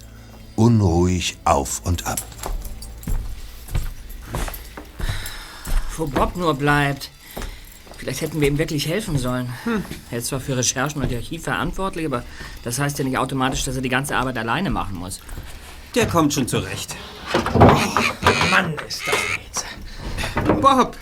[0.56, 2.22] unruhig auf und ab.
[5.98, 7.10] Wo Bob nur bleibt.
[7.98, 9.48] Vielleicht hätten wir ihm wirklich helfen sollen.
[9.64, 9.84] Hm.
[10.12, 12.24] Er ist zwar für Recherchen und Archiv verantwortlich, aber
[12.64, 15.22] das heißt ja nicht automatisch, dass er die ganze Arbeit alleine machen muss.
[15.96, 16.96] Der kommt schon zurecht.
[18.52, 19.66] Mann, ist das jetzt.
[20.62, 20.98] Bob!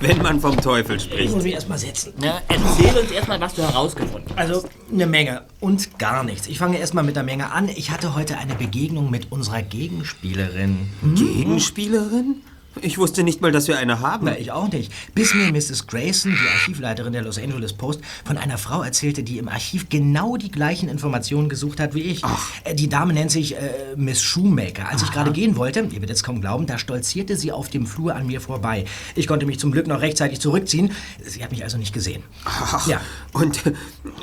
[0.00, 1.34] Wenn man vom Teufel Ich spricht.
[1.34, 2.12] muss mich erst mal setzen.
[2.20, 4.38] Na, erzähl uns erstmal, was du herausgefunden hast.
[4.38, 6.46] Also eine Menge und gar nichts.
[6.46, 7.68] Ich fange erst mal mit der Menge an.
[7.68, 10.88] Ich hatte heute eine Begegnung mit unserer Gegenspielerin.
[11.16, 12.42] Gegenspielerin?
[12.82, 14.26] Ich wusste nicht mal, dass wir eine haben.
[14.26, 14.92] Na, ich auch nicht.
[15.14, 15.86] Bis mir Mrs.
[15.88, 20.36] Grayson, die Archivleiterin der Los Angeles Post, von einer Frau erzählte, die im Archiv genau
[20.36, 22.22] die gleichen Informationen gesucht hat wie ich.
[22.64, 23.60] Äh, Die Dame nennt sich äh,
[23.96, 24.88] Miss Shoemaker.
[24.90, 27.84] Als ich gerade gehen wollte, ihr werdet es kaum glauben, da stolzierte sie auf dem
[27.86, 28.84] Flur an mir vorbei.
[29.16, 30.92] Ich konnte mich zum Glück noch rechtzeitig zurückziehen.
[31.24, 32.22] Sie hat mich also nicht gesehen.
[32.44, 33.00] Ach, Ja.
[33.32, 33.72] Und äh,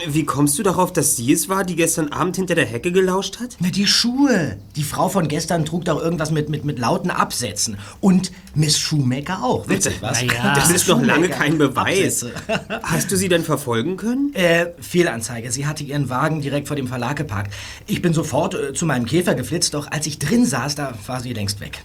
[0.08, 3.40] wie kommst du darauf, dass sie es war, die gestern Abend hinter der Hecke gelauscht
[3.42, 3.58] hat?
[3.60, 4.58] Na, die Schuhe.
[4.78, 7.78] Die Frau von gestern trug doch irgendwas mit, mit, mit lauten Absätzen.
[8.00, 9.68] Und Miss Shoemaker auch.
[9.68, 10.22] Witzig, was?
[10.22, 10.56] Ja.
[10.56, 12.24] Das ist noch lange kein Beweis.
[12.24, 12.34] Absätze.
[12.84, 14.34] Hast du sie denn verfolgen können?
[14.34, 15.52] Äh, Fehlanzeige.
[15.52, 17.54] Sie hatte ihren Wagen direkt vor dem Verlag geparkt.
[17.86, 21.20] Ich bin sofort äh, zu meinem Käfer geflitzt, doch als ich drin saß, da war
[21.20, 21.84] sie längst weg.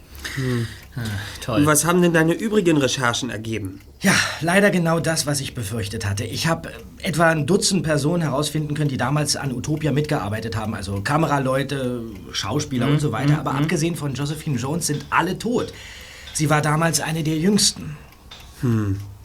[1.40, 1.60] Toll.
[1.60, 3.80] Und was haben denn deine übrigen Recherchen ergeben?
[4.00, 6.24] Ja, leider genau das, was ich befürchtet hatte.
[6.24, 10.74] Ich habe äh, etwa ein Dutzend Personen herausfinden können, die damals an Utopia mitgearbeitet haben.
[10.74, 13.38] Also Kameraleute, Schauspieler und so weiter.
[13.38, 15.72] Aber abgesehen von Josephine Jones sind alle tot.
[16.32, 17.96] Sie war damals eine der jüngsten.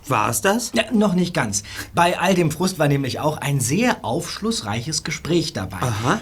[0.07, 0.71] War es das?
[0.73, 1.63] Ja, noch nicht ganz.
[1.93, 5.81] Bei all dem Frust war nämlich auch ein sehr aufschlussreiches Gespräch dabei.
[5.81, 6.21] Aha.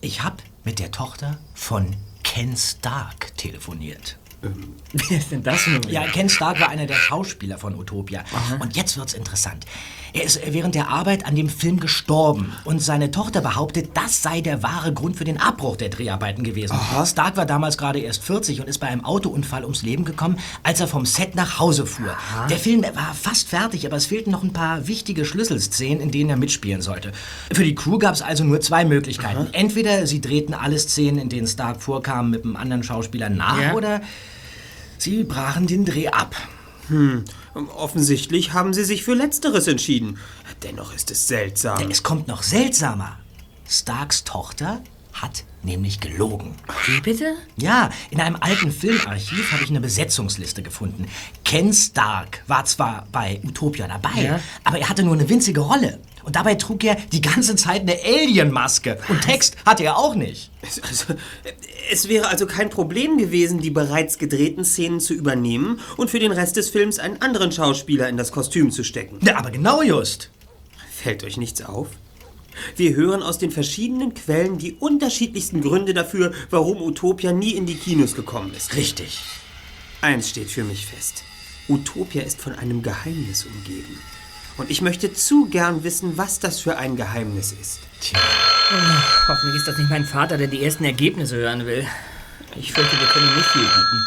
[0.00, 4.18] Ich habe mit der Tochter von Ken Stark telefoniert.
[4.92, 5.82] Wie ist denn das nun?
[5.88, 8.22] Ja, Ken Stark war einer der Schauspieler von Utopia.
[8.60, 9.66] Und jetzt wird's interessant.
[10.12, 12.52] Er ist während der Arbeit an dem Film gestorben.
[12.64, 16.76] Und seine Tochter behauptet, das sei der wahre Grund für den Abbruch der Dreharbeiten gewesen.
[17.04, 20.80] Stark war damals gerade erst 40 und ist bei einem Autounfall ums Leben gekommen, als
[20.80, 22.16] er vom Set nach Hause fuhr.
[22.50, 26.30] Der Film war fast fertig, aber es fehlten noch ein paar wichtige Schlüsselszenen, in denen
[26.30, 27.12] er mitspielen sollte.
[27.52, 29.48] Für die Crew gab es also nur zwei Möglichkeiten.
[29.52, 33.74] Entweder sie drehten alle Szenen, in denen Stark vorkam, mit einem anderen Schauspieler nach, Ja.
[33.74, 34.00] oder
[34.98, 36.34] sie brachen den Dreh ab.
[37.66, 40.18] Offensichtlich haben sie sich für Letzteres entschieden.
[40.62, 41.90] Dennoch ist es seltsam.
[41.90, 43.18] Es kommt noch seltsamer.
[43.68, 44.80] Starks Tochter
[45.12, 46.54] hat nämlich gelogen.
[46.86, 47.34] Wie bitte?
[47.56, 51.08] Ja, in einem alten Filmarchiv habe ich eine Besetzungsliste gefunden.
[51.44, 54.40] Ken Stark war zwar bei Utopia dabei, Ja.
[54.62, 55.98] aber er hatte nur eine winzige Rolle.
[56.28, 58.98] Und dabei trug er die ganze Zeit eine Alien-Maske.
[59.08, 60.50] Und Text hatte er auch nicht.
[60.60, 61.14] Es- Also,
[61.90, 66.30] es wäre also kein Problem gewesen, die bereits gedrehten Szenen zu übernehmen und für den
[66.32, 69.20] Rest des Films einen anderen Schauspieler in das Kostüm zu stecken.
[69.24, 70.28] Ja, aber genau just.
[70.94, 71.88] Fällt euch nichts auf?
[72.76, 77.76] Wir hören aus den verschiedenen Quellen die unterschiedlichsten Gründe dafür, warum Utopia nie in die
[77.76, 78.76] Kinos gekommen ist.
[78.76, 79.20] Richtig.
[80.02, 81.22] Eins steht für mich fest.
[81.70, 83.98] Utopia ist von einem Geheimnis umgeben.
[84.58, 87.78] Und ich möchte zu gern wissen, was das für ein Geheimnis ist.
[89.28, 91.86] Hoffentlich ist das nicht mein Vater, der die ersten Ergebnisse hören will.
[92.56, 94.04] Ich fürchte, wir können ihm nicht viel bieten.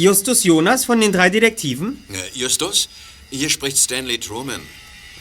[0.00, 2.04] Justus Jonas von den drei Detektiven?
[2.12, 2.88] Äh, Justus,
[3.30, 4.60] hier spricht Stanley Truman.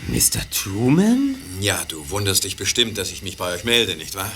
[0.07, 0.47] Mr.
[0.51, 1.35] Truman?
[1.59, 4.31] Ja, du wunderst dich bestimmt, dass ich mich bei euch melde, nicht wahr?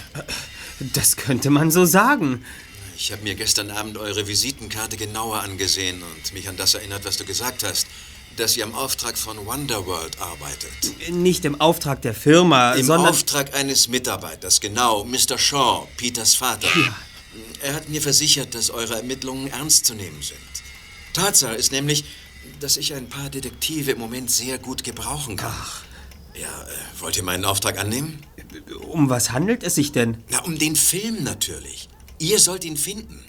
[0.94, 2.44] Das könnte man so sagen.
[2.98, 7.18] Ich habe mir gestern Abend eure Visitenkarte genauer angesehen und mich an das erinnert, was
[7.18, 7.88] du gesagt hast.
[8.38, 10.72] Dass ihr im Auftrag von Wonderworld arbeitet.
[11.10, 13.12] Nicht im Auftrag der Firma, Im sondern...
[13.12, 15.06] Auftrag eines Mitarbeiters, genau.
[15.06, 15.38] Mr.
[15.38, 16.68] Shaw, Peters Vater.
[17.62, 20.40] Er hat mir versichert, dass eure Ermittlungen ernst zu nehmen sind.
[21.14, 22.06] Tatsache ist nämlich,
[22.60, 25.56] dass ich ein paar Detektive im Moment sehr gut gebrauchen kann.
[26.34, 28.20] Ja, äh, wollt ihr meinen Auftrag annehmen?
[28.82, 30.24] Um was handelt es sich denn?
[30.30, 31.88] Na, um den Film natürlich.
[32.20, 33.24] Ihr sollt ihn finden.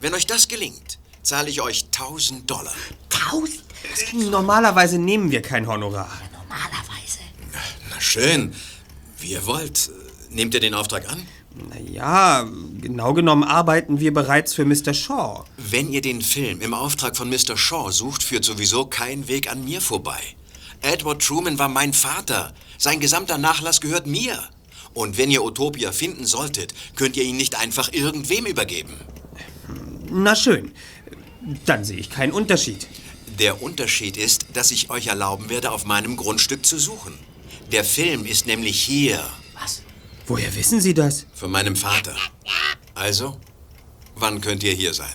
[0.00, 2.74] Wenn euch das gelingt, zahle ich euch 1000 Dollar.
[3.08, 3.62] Tausend?
[4.30, 6.10] Normalerweise nehmen wir kein Honorar.
[6.32, 7.18] Normalerweise.
[7.90, 8.54] Na schön,
[9.18, 9.90] wie ihr wollt.
[10.30, 11.26] Nehmt ihr den Auftrag an?
[11.86, 12.48] Ja,
[12.80, 14.94] genau genommen arbeiten wir bereits für Mr.
[14.94, 15.44] Shaw.
[15.58, 17.56] Wenn ihr den Film im Auftrag von Mr.
[17.56, 20.20] Shaw sucht, führt sowieso kein Weg an mir vorbei.
[20.80, 22.54] Edward Truman war mein Vater.
[22.78, 24.38] Sein gesamter Nachlass gehört mir.
[24.94, 28.94] Und wenn ihr Utopia finden solltet, könnt ihr ihn nicht einfach irgendwem übergeben.
[30.10, 30.72] Na schön.
[31.66, 32.86] Dann sehe ich keinen Unterschied.
[33.42, 37.18] Der Unterschied ist, dass ich euch erlauben werde, auf meinem Grundstück zu suchen.
[37.72, 39.20] Der Film ist nämlich hier.
[39.60, 39.82] Was?
[40.28, 41.26] Woher wissen Sie das?
[41.34, 42.14] Von meinem Vater.
[42.94, 43.40] Also,
[44.14, 45.12] wann könnt ihr hier sein?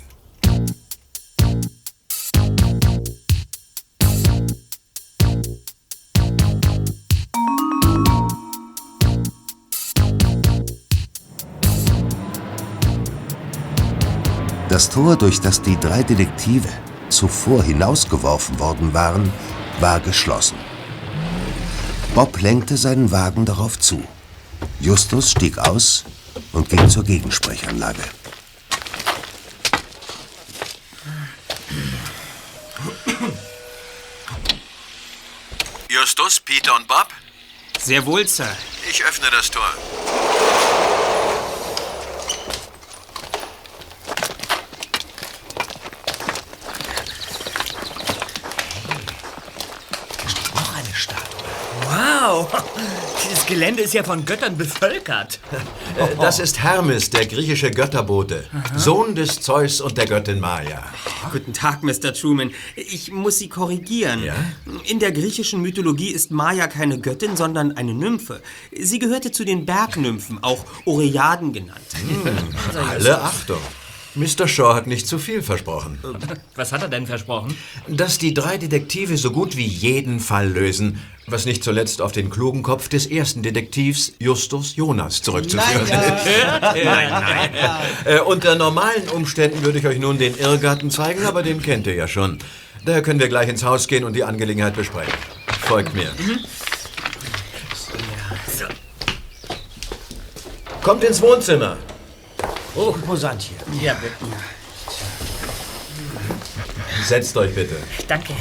[14.67, 16.67] Das Tor, durch das die drei Detektive
[17.09, 19.31] zuvor hinausgeworfen worden waren,
[19.79, 20.57] war geschlossen.
[22.15, 24.03] Bob lenkte seinen Wagen darauf zu.
[24.79, 26.03] Justus stieg aus
[26.53, 28.03] und ging zur Gegensprechanlage.
[35.89, 37.07] Justus, Peter und Bob?
[37.79, 38.55] Sehr wohl, Sir.
[38.89, 39.63] Ich öffne das Tor.
[50.55, 51.23] Noch eine Statue.
[51.89, 52.47] Wow,
[53.23, 55.39] dieses Gelände ist ja von Göttern bevölkert.
[55.97, 58.43] Äh, Das ist Hermes, der griechische Götterbote.
[58.75, 60.83] Sohn des Zeus und der Göttin Maya.
[61.31, 62.13] Guten Tag, Mr.
[62.13, 62.51] Truman.
[62.75, 64.23] Ich muss Sie korrigieren.
[64.23, 64.35] Ja?
[64.85, 68.41] In der griechischen Mythologie ist Maya keine Göttin, sondern eine Nymphe.
[68.79, 71.81] Sie gehörte zu den Bergnymphen, auch Oreaden genannt.
[72.75, 73.61] Alle Achtung.
[74.17, 74.47] Mr.
[74.47, 75.99] Shaw hat nicht zu viel versprochen.
[76.55, 77.55] Was hat er denn versprochen?
[77.87, 82.29] Dass die drei Detektive so gut wie jeden Fall lösen, was nicht zuletzt auf den
[82.29, 85.93] klugen Kopf des ersten Detektivs Justus Jonas zurückzuführen ist.
[88.05, 91.95] Äh, unter normalen Umständen würde ich euch nun den Irrgarten zeigen, aber den kennt ihr
[91.95, 92.37] ja schon.
[92.85, 95.13] Daher können wir gleich ins Haus gehen und die Angelegenheit besprechen.
[95.61, 96.09] Folgt mir.
[100.81, 101.77] Kommt ins Wohnzimmer.
[102.77, 103.57] Oh, imposant hier.
[103.81, 104.13] Ja, bitte.
[107.03, 107.75] Setzt euch bitte.
[108.07, 108.33] Danke.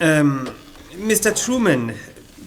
[0.00, 0.48] Ähm,
[0.98, 1.34] Mr.
[1.34, 1.92] Truman,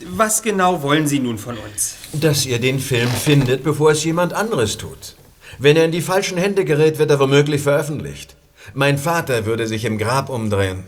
[0.07, 1.95] was genau wollen Sie nun von uns?
[2.13, 5.15] Dass ihr den Film findet, bevor es jemand anderes tut.
[5.59, 8.35] Wenn er in die falschen Hände gerät, wird er womöglich veröffentlicht.
[8.73, 10.83] Mein Vater würde sich im Grab umdrehen.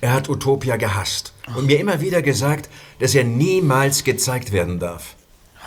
[0.00, 5.14] Er hat Utopia gehasst und mir immer wieder gesagt, dass er niemals gezeigt werden darf.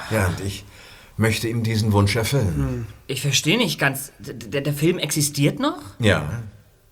[0.09, 0.65] Ja, und ich
[1.21, 2.87] möchte ihm diesen Wunsch erfüllen.
[3.07, 4.11] Ich verstehe nicht ganz.
[4.19, 5.79] Der, der Film existiert noch?
[5.99, 6.41] Ja.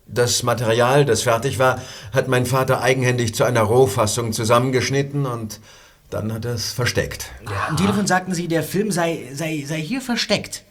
[0.06, 1.80] Das Material, das fertig war,
[2.12, 5.60] hat mein Vater eigenhändig zu einer Rohfassung zusammengeschnitten und
[6.08, 7.30] dann hat er es versteckt.
[7.68, 10.64] Am Telefon sagten Sie, der Film sei, sei, sei hier versteckt.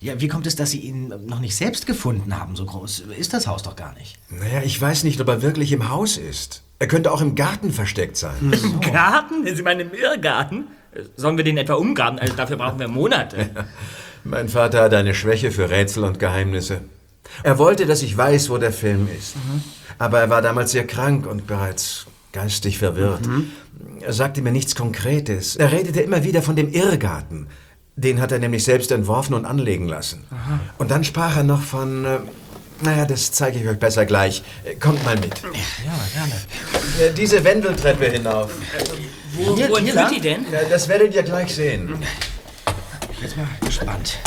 [0.00, 2.54] Ja, wie kommt es, dass Sie ihn noch nicht selbst gefunden haben?
[2.56, 4.16] So groß ist das Haus doch gar nicht.
[4.30, 6.62] Naja, ich weiß nicht, ob er wirklich im Haus ist.
[6.78, 8.36] Er könnte auch im Garten versteckt sein.
[8.40, 9.44] Im Garten?
[9.54, 10.68] Sie meinen im Irrgarten?
[11.16, 12.18] Sollen wir den etwa umgraben?
[12.18, 13.50] Also dafür brauchen wir Monate.
[14.24, 16.80] Mein Vater hat eine Schwäche für Rätsel und Geheimnisse.
[17.42, 19.34] Er wollte, dass ich weiß, wo der Film ist.
[19.98, 23.20] Aber er war damals sehr krank und bereits geistig verwirrt.
[24.00, 25.56] Er sagte mir nichts Konkretes.
[25.56, 27.46] Er redete immer wieder von dem Irrgarten.
[27.96, 30.24] Den hat er nämlich selbst entworfen und anlegen lassen.
[30.78, 32.04] Und dann sprach er noch von...
[32.04, 32.18] Äh,
[32.80, 34.44] naja, das zeige ich euch besser gleich.
[34.64, 35.34] Äh, Kommt mal mit.
[35.42, 37.10] Ja, gerne.
[37.10, 38.52] Äh, Diese Wendeltreppe hinauf.
[39.32, 40.14] Wo, Hier- wohin hier führt lang?
[40.14, 40.46] die denn?
[40.52, 41.98] Ja, das werdet ihr gleich sehen.
[43.20, 44.18] Jetzt mal gespannt.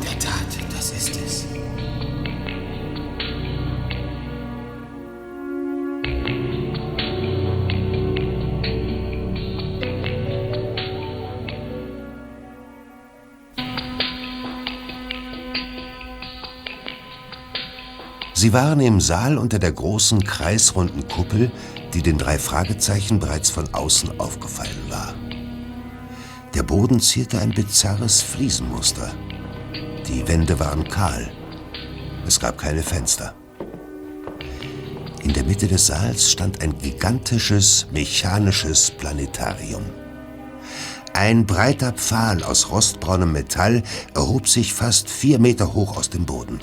[18.40, 21.52] Sie waren im Saal unter der großen kreisrunden Kuppel,
[21.92, 25.14] die den drei Fragezeichen bereits von außen aufgefallen war.
[26.54, 29.12] Der Boden zierte ein bizarres Fliesenmuster.
[30.08, 31.30] Die Wände waren kahl.
[32.26, 33.34] Es gab keine Fenster.
[35.22, 39.84] In der Mitte des Saals stand ein gigantisches, mechanisches Planetarium.
[41.12, 43.82] Ein breiter Pfahl aus rostbraunem Metall
[44.14, 46.60] erhob sich fast vier Meter hoch aus dem Boden.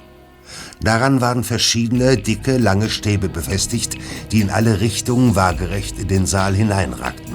[0.82, 3.98] Daran waren verschiedene, dicke, lange Stäbe befestigt,
[4.32, 7.34] die in alle Richtungen waagerecht in den Saal hineinragten.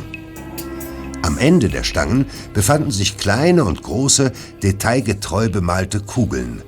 [1.22, 6.62] Am Ende der Stangen befanden sich kleine und große, detailgetreu bemalte Kugeln,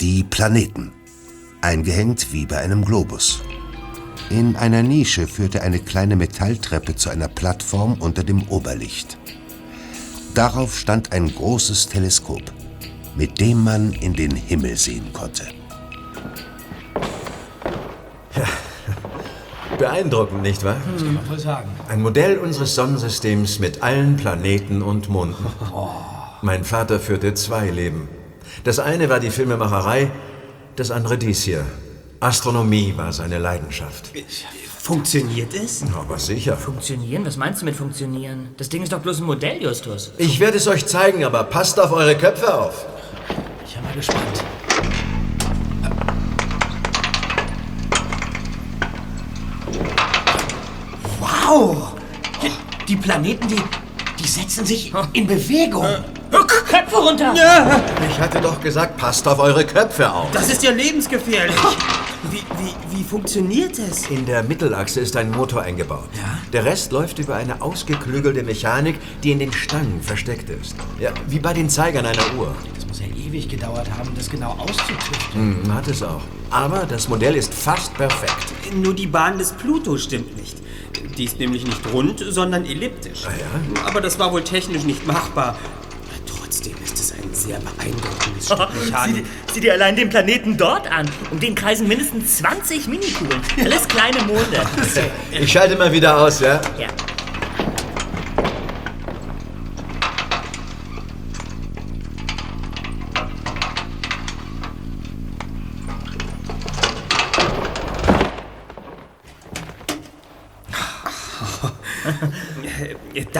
[0.00, 0.92] die Planeten,
[1.60, 3.42] eingehängt wie bei einem Globus.
[4.30, 9.18] In einer Nische führte eine kleine Metalltreppe zu einer Plattform unter dem Oberlicht.
[10.34, 12.42] Darauf stand ein großes Teleskop,
[13.16, 15.44] mit dem man in den Himmel sehen konnte.
[19.78, 20.76] Beeindruckend, nicht wahr?
[20.92, 21.68] Das kann man wohl sagen.
[21.88, 25.46] Ein Modell unseres Sonnensystems mit allen Planeten und Monden.
[26.42, 28.08] Mein Vater führte zwei Leben.
[28.62, 30.10] Das eine war die Filmemacherei,
[30.76, 31.64] das andere dies hier.
[32.20, 34.10] Astronomie war seine Leidenschaft.
[34.78, 35.82] Funktioniert es?
[35.94, 36.56] Aber sicher.
[36.56, 37.24] Funktionieren?
[37.24, 38.50] Was meinst du mit funktionieren?
[38.58, 40.12] Das Ding ist doch bloß ein Modell, Justus.
[40.18, 42.86] Ich werde es euch zeigen, aber passt auf eure Köpfe auf.
[43.66, 44.44] Ich bin mal gespannt.
[51.46, 51.92] Wow!
[52.88, 53.60] Die Planeten, die,
[54.18, 55.86] die setzen sich in Bewegung.
[56.30, 57.34] Köpfe runter!
[58.08, 60.30] Ich hatte doch gesagt, passt auf eure Köpfe auf.
[60.32, 61.56] Das ist ja lebensgefährlich.
[62.30, 64.08] Wie, wie, wie funktioniert es?
[64.08, 66.08] In der Mittelachse ist ein Motor eingebaut.
[66.52, 70.74] Der Rest läuft über eine ausgeklügelte Mechanik, die in den Stangen versteckt ist.
[70.98, 72.54] Ja, wie bei den Zeigern einer Uhr.
[72.74, 75.62] Das muss ja ewig gedauert haben, das genau auszutüfteln.
[75.64, 76.22] Hm, hat es auch.
[76.50, 78.52] Aber das Modell ist fast perfekt.
[78.74, 80.56] Nur die Bahn des Pluto stimmt nicht.
[81.18, 83.24] Die ist nämlich nicht rund, sondern elliptisch.
[83.26, 83.86] Ah ja?
[83.86, 85.56] Aber das war wohl technisch nicht machbar.
[86.54, 89.26] Trotzdem ist es ein sehr beeindruckendes Stück Sieh, Mechanik.
[89.52, 91.10] sieh dir allein den Planeten dort an.
[91.32, 93.40] Um den kreisen mindestens 20 Minikugeln.
[93.58, 94.62] Alles kleine Monde.
[95.32, 96.60] Ich schalte mal wieder aus, ja?
[96.78, 96.86] Ja.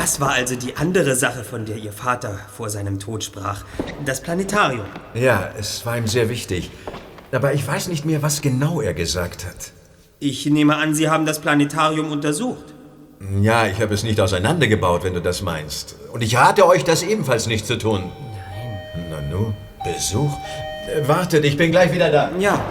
[0.05, 3.65] Das war also die andere Sache, von der Ihr Vater vor seinem Tod sprach.
[4.05, 4.85] Das Planetarium.
[5.15, 6.71] Ja, es war ihm sehr wichtig.
[7.33, 9.73] Aber ich weiß nicht mehr, was genau er gesagt hat.
[10.21, 12.75] Ich nehme an, Sie haben das Planetarium untersucht.
[13.41, 15.97] Ja, ich habe es nicht auseinandergebaut, wenn du das meinst.
[16.13, 18.13] Und ich rate euch, das ebenfalls nicht zu tun.
[18.95, 19.07] Nein.
[19.09, 20.37] Na nu, Besuch?
[20.87, 22.31] Äh, wartet, ich bin gleich wieder da.
[22.39, 22.63] Ja,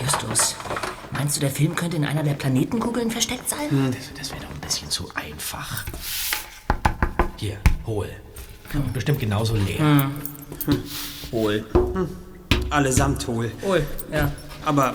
[0.00, 0.54] Justus,
[1.10, 3.92] meinst du, der Film könnte in einer der Planetenkugeln versteckt sein?
[3.92, 5.84] Das, das wäre doch bisschen zu einfach.
[7.36, 8.08] Hier, hol.
[8.92, 10.10] Bestimmt genauso leer.
[11.32, 11.64] hohl.
[11.72, 12.08] Hm.
[12.68, 13.50] Allesamt hohl.
[13.62, 14.30] Wohl, ja.
[14.66, 14.92] Aber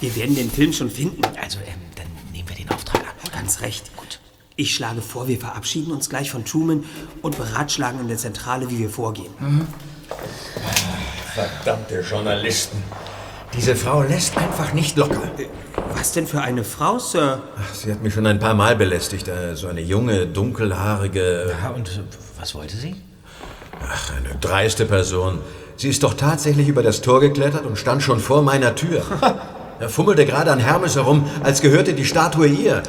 [0.00, 1.22] wir werden den Film schon finden.
[1.42, 3.14] Also, ähm, dann nehmen wir den Auftrag an.
[3.24, 3.32] oder?
[3.32, 3.96] Ganz recht.
[3.96, 4.20] Gut.
[4.54, 6.84] Ich schlage vor, wir verabschieden uns gleich von Truman
[7.22, 9.34] und beratschlagen in der Zentrale, wie wir vorgehen.
[11.34, 12.80] Verdammte Journalisten.
[13.54, 15.22] Diese Frau lässt einfach nicht locker.
[15.94, 17.40] Was denn für eine Frau, Sir?
[17.58, 19.28] Ach, sie hat mich schon ein paar Mal belästigt.
[19.28, 22.00] Äh, So eine junge, dunkelhaarige, Ja, und äh,
[22.38, 22.96] was wollte sie?
[23.88, 25.38] ach, eine dreiste Person.
[25.76, 29.02] Sie ist doch tatsächlich über das Tor geklettert und stand schon vor meiner Tür.
[29.78, 32.82] Er fummelte gerade an Hermes herum, als gehörte die Statue ihr.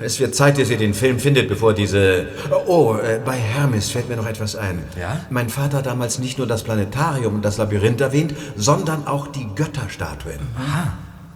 [0.00, 2.26] Es wird Zeit, dass ihr den Film findet, bevor diese...
[2.66, 4.82] Oh, äh, bei Hermes fällt mir noch etwas ein.
[4.98, 5.24] Ja?
[5.30, 9.46] Mein Vater hat damals nicht nur das Planetarium und das Labyrinth erwähnt, sondern auch die
[9.54, 10.40] Götterstatuen.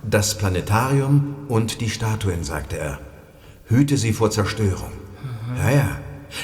[0.03, 2.99] Das Planetarium und die Statuen, sagte er.
[3.67, 4.93] Hüte sie vor Zerstörung.
[5.63, 5.99] Ja, ja.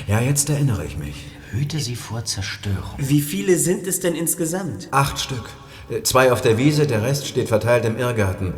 [0.06, 1.26] Ja, jetzt erinnere ich mich.
[1.50, 2.94] Hüte sie vor Zerstörung.
[2.98, 4.88] Wie viele sind es denn insgesamt?
[4.90, 5.44] Acht Stück.
[5.90, 8.54] Äh, Zwei auf der Wiese, der Rest steht verteilt im Irrgarten.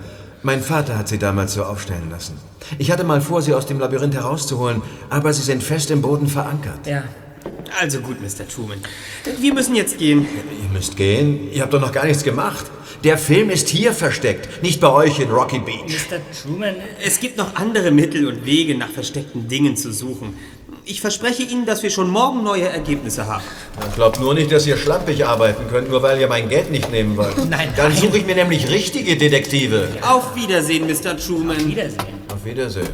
[0.46, 2.38] Mein Vater hat sie damals so aufstellen lassen.
[2.78, 4.80] Ich hatte mal vor, sie aus dem Labyrinth herauszuholen,
[5.10, 6.86] aber sie sind fest im Boden verankert.
[6.86, 7.02] Ja.
[7.80, 8.46] Also gut, Mr.
[8.46, 8.78] Truman.
[9.40, 10.24] Wir müssen jetzt gehen.
[10.62, 11.52] Ihr müsst gehen.
[11.52, 12.64] Ihr habt doch noch gar nichts gemacht.
[13.02, 15.82] Der Film ist hier versteckt, nicht bei euch in Rocky Beach.
[15.88, 16.18] Mr.
[16.40, 20.36] Truman, Es gibt noch andere Mittel und Wege, nach versteckten Dingen zu suchen.
[20.88, 23.42] Ich verspreche Ihnen, dass wir schon morgen neue Ergebnisse haben.
[23.96, 27.16] Glaubt nur nicht, dass ihr schlampig arbeiten könnt, nur weil ihr mein Geld nicht nehmen
[27.16, 27.36] wollt.
[27.50, 28.00] Nein, Dann nein.
[28.00, 29.88] suche ich mir nämlich richtige Detektive.
[30.02, 31.16] Auf Wiedersehen, Mr.
[31.16, 31.58] Truman.
[31.66, 32.04] Wiedersehen.
[32.32, 32.86] Auf Wiedersehen.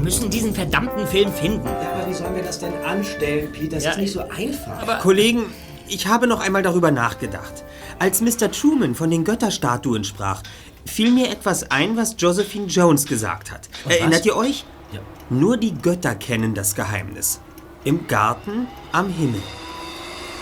[0.00, 1.68] müssen diesen verdammten Film finden.
[1.68, 3.76] Aber wie sollen wir das denn anstellen, Pete?
[3.76, 4.98] Das Ja, ist nicht so einfach.
[5.00, 5.44] Kollegen,
[5.90, 7.64] ich habe noch einmal darüber nachgedacht.
[7.98, 8.50] Als Mr.
[8.50, 10.42] Truman von den Götterstatuen sprach,
[10.86, 13.68] fiel mir etwas ein, was Josephine Jones gesagt hat.
[13.88, 14.64] Erinnert ihr euch?
[14.92, 15.00] Ja.
[15.28, 17.40] Nur die Götter kennen das Geheimnis.
[17.84, 19.42] Im Garten am Himmel.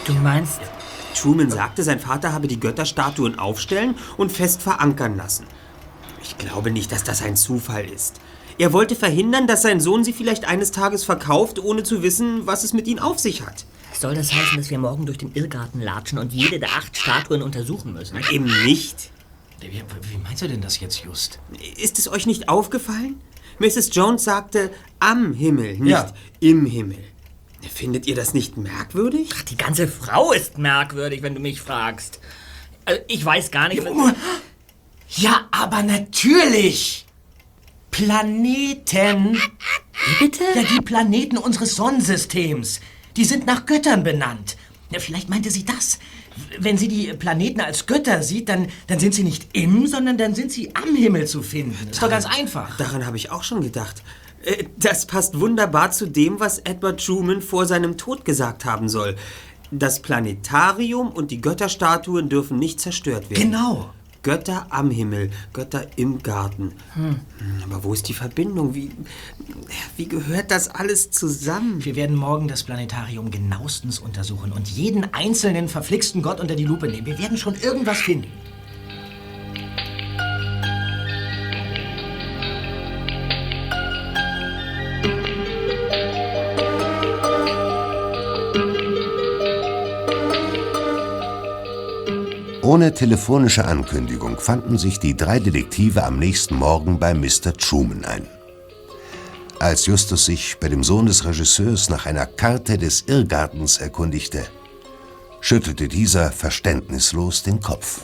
[0.04, 0.60] Du meinst,
[1.14, 5.46] Truman sagte, sein Vater habe die Götterstatuen aufstellen und fest verankern lassen.
[6.22, 8.20] Ich glaube nicht, dass das ein Zufall ist.
[8.58, 12.64] Er wollte verhindern, dass sein Sohn sie vielleicht eines Tages verkauft, ohne zu wissen, was
[12.64, 13.66] es mit ihnen auf sich hat.
[14.00, 17.42] Soll das heißen, dass wir morgen durch den Irrgarten latschen und jede der acht Statuen
[17.42, 18.18] untersuchen müssen?
[18.30, 19.10] Eben nicht.
[19.60, 21.38] Wie, wie meinst du denn das jetzt just?
[21.76, 23.20] Ist es euch nicht aufgefallen?
[23.58, 23.90] Mrs.
[23.92, 24.70] Jones sagte
[25.00, 26.12] am Himmel, nicht Ja.
[26.40, 26.98] im Himmel.
[27.74, 29.30] Findet ihr das nicht merkwürdig?
[29.50, 32.20] Die ganze Frau ist merkwürdig, wenn du mich fragst.
[32.84, 33.82] Also, ich weiß gar nicht.
[35.16, 37.04] Ja, aber natürlich!
[37.90, 39.34] Planeten!
[39.34, 40.44] Wie bitte?
[40.54, 42.80] Ja, die Planeten unseres Sonnensystems.
[43.18, 44.56] Die sind nach Göttern benannt.
[44.96, 45.98] Vielleicht meinte sie das.
[46.60, 50.36] Wenn sie die Planeten als Götter sieht, dann, dann sind sie nicht im, sondern dann
[50.36, 51.88] sind sie am Himmel zu finden.
[51.90, 52.76] Ist doch ganz einfach.
[52.76, 54.04] Daran habe ich auch schon gedacht.
[54.44, 59.16] Äh, Das passt wunderbar zu dem, was Edward Truman vor seinem Tod gesagt haben soll.
[59.72, 63.42] Das Planetarium und die Götterstatuen dürfen nicht zerstört werden.
[63.50, 63.90] Genau.
[64.22, 66.72] Götter am Himmel, Götter im Garten.
[66.94, 67.20] Hm,
[67.64, 68.74] Aber wo ist die Verbindung?
[68.74, 68.90] Wie,
[69.96, 71.84] wie gehört das alles zusammen?
[71.84, 76.88] Wir werden morgen das Planetarium genauestens untersuchen und jeden einzelnen verflixten Gott unter die Lupe
[76.88, 77.06] nehmen.
[77.06, 78.28] Wir werden schon irgendwas finden.
[92.68, 97.54] Ohne telefonische Ankündigung fanden sich die drei Detektive am nächsten Morgen bei Mr.
[97.56, 98.26] Truman ein.
[99.58, 104.44] Als Justus sich bei dem Sohn des Regisseurs nach einer Karte des Irrgartens erkundigte,
[105.40, 108.02] schüttelte dieser verständnislos den Kopf.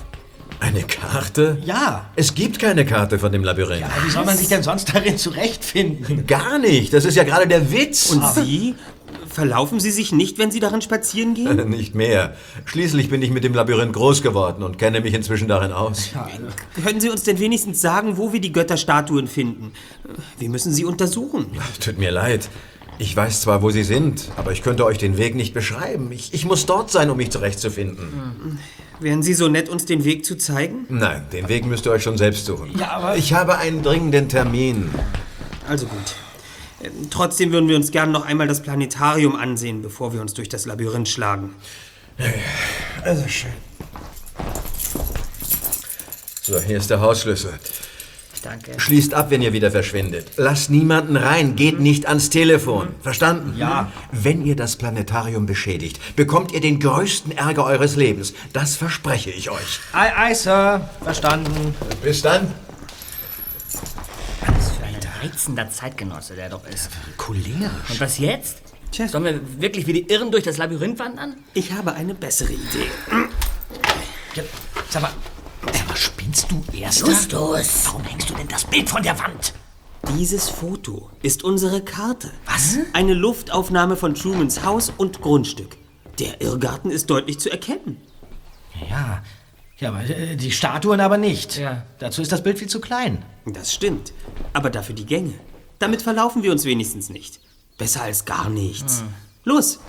[0.61, 1.59] Eine Karte?
[1.63, 2.11] Ja.
[2.17, 3.85] Es gibt keine Karte von dem Labyrinth.
[3.85, 6.27] Aber wie soll man sich denn sonst darin zurechtfinden?
[6.27, 6.95] Gar nicht.
[6.95, 8.13] Das ist ja gerade der Witz.
[8.13, 8.75] Und Sie?
[9.35, 11.69] Verlaufen Sie sich nicht, wenn Sie darin spazieren gehen?
[11.69, 12.37] Nicht mehr.
[12.67, 16.11] Schließlich bin ich mit dem Labyrinth groß geworden und kenne mich inzwischen darin aus.
[16.85, 19.73] Können Sie uns denn wenigstens sagen, wo wir die Götterstatuen finden?
[20.39, 21.47] Wir müssen sie untersuchen.
[21.85, 22.49] Tut mir leid.
[23.01, 26.13] Ich weiß zwar, wo Sie sind, aber ich könnte euch den Weg nicht beschreiben.
[26.13, 28.61] Ich, ich muss dort sein, um mich zurechtzufinden.
[29.01, 30.87] Wären Sie so nett, uns den Weg zu zeigen?
[30.91, 32.71] Nein, den Weg müsst ihr euch schon selbst suchen.
[32.79, 34.91] Ja, aber- Ich habe einen dringenden Termin.
[35.69, 36.15] Also gut.
[37.11, 40.67] Trotzdem würden wir uns gern noch einmal das Planetarium ansehen, bevor wir uns durch das
[40.67, 41.55] Labyrinth schlagen.
[43.03, 43.53] Also schön.
[46.43, 47.55] So, hier ist der Hausschlüssel.
[48.43, 48.79] Danke.
[48.79, 50.33] Schließt ab, wenn ihr wieder verschwindet.
[50.37, 52.89] Lasst niemanden rein, geht nicht ans Telefon.
[53.01, 53.57] Verstanden?
[53.57, 53.91] Ja.
[54.13, 58.35] Wenn ihr das Planetarium beschädigt, bekommt ihr den größten Ärger eures Lebens.
[58.53, 59.81] Das verspreche ich euch.
[59.95, 60.91] Ei, ei, Sir.
[61.03, 61.75] Verstanden.
[62.03, 62.53] Bis dann.
[65.25, 66.91] Reizender Zeitgenosse der doch ist.
[67.17, 67.91] Cholerisch.
[67.91, 68.63] Und was jetzt?
[68.91, 69.09] Tja.
[69.09, 71.37] Sollen wir wirklich wie die Irren durch das Labyrinth wandern?
[71.55, 72.89] Ich habe eine bessere Idee.
[74.35, 74.43] Ja,
[74.91, 75.13] sag mal,
[75.73, 77.01] sag mal, spinnst du erst?
[77.01, 77.87] Justus!
[77.87, 79.55] Warum hängst du denn das Bild von der Wand?
[80.19, 82.31] Dieses Foto ist unsere Karte.
[82.45, 82.77] Was?
[82.93, 85.77] Eine Luftaufnahme von Trumans Haus und Grundstück.
[86.19, 88.01] Der Irrgarten ist deutlich zu erkennen.
[88.91, 89.23] Ja,
[89.79, 91.59] ja, aber äh, die Statuen aber nicht.
[91.59, 91.85] Ja.
[91.99, 93.25] Dazu ist das Bild viel zu klein.
[93.47, 94.13] Das stimmt.
[94.53, 95.35] Aber dafür die Gänge.
[95.79, 97.41] Damit verlaufen wir uns wenigstens nicht.
[97.77, 99.03] Besser als gar nichts.
[99.47, 99.81] Los,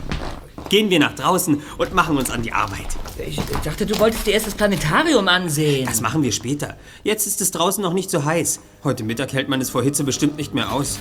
[0.68, 2.88] gehen wir nach draußen und machen uns an die Arbeit.
[3.26, 5.86] Ich dachte, du wolltest dir erst das Planetarium ansehen.
[5.86, 6.76] Das machen wir später.
[7.04, 8.60] Jetzt ist es draußen noch nicht so heiß.
[8.84, 11.00] Heute Mittag hält man es vor Hitze bestimmt nicht mehr aus.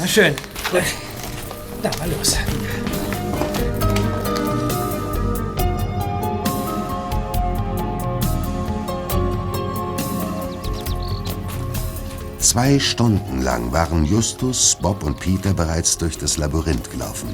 [0.00, 0.34] Na schön.
[0.72, 0.82] Gut.
[1.82, 2.36] Na, mal los.
[12.42, 17.28] Zwei Stunden lang waren Justus, Bob und Peter bereits durch das Labyrinth gelaufen.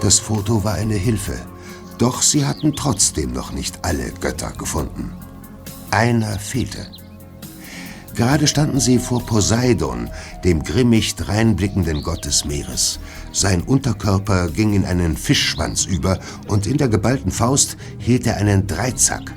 [0.00, 1.38] Das Foto war eine Hilfe,
[1.98, 5.12] doch sie hatten trotzdem noch nicht alle Götter gefunden.
[5.90, 6.86] Einer fehlte.
[8.14, 10.08] Gerade standen sie vor Poseidon,
[10.44, 13.00] dem grimmig dreinblickenden Gott des Meeres.
[13.32, 18.66] Sein Unterkörper ging in einen Fischschwanz über und in der geballten Faust hielt er einen
[18.66, 19.30] Dreizack.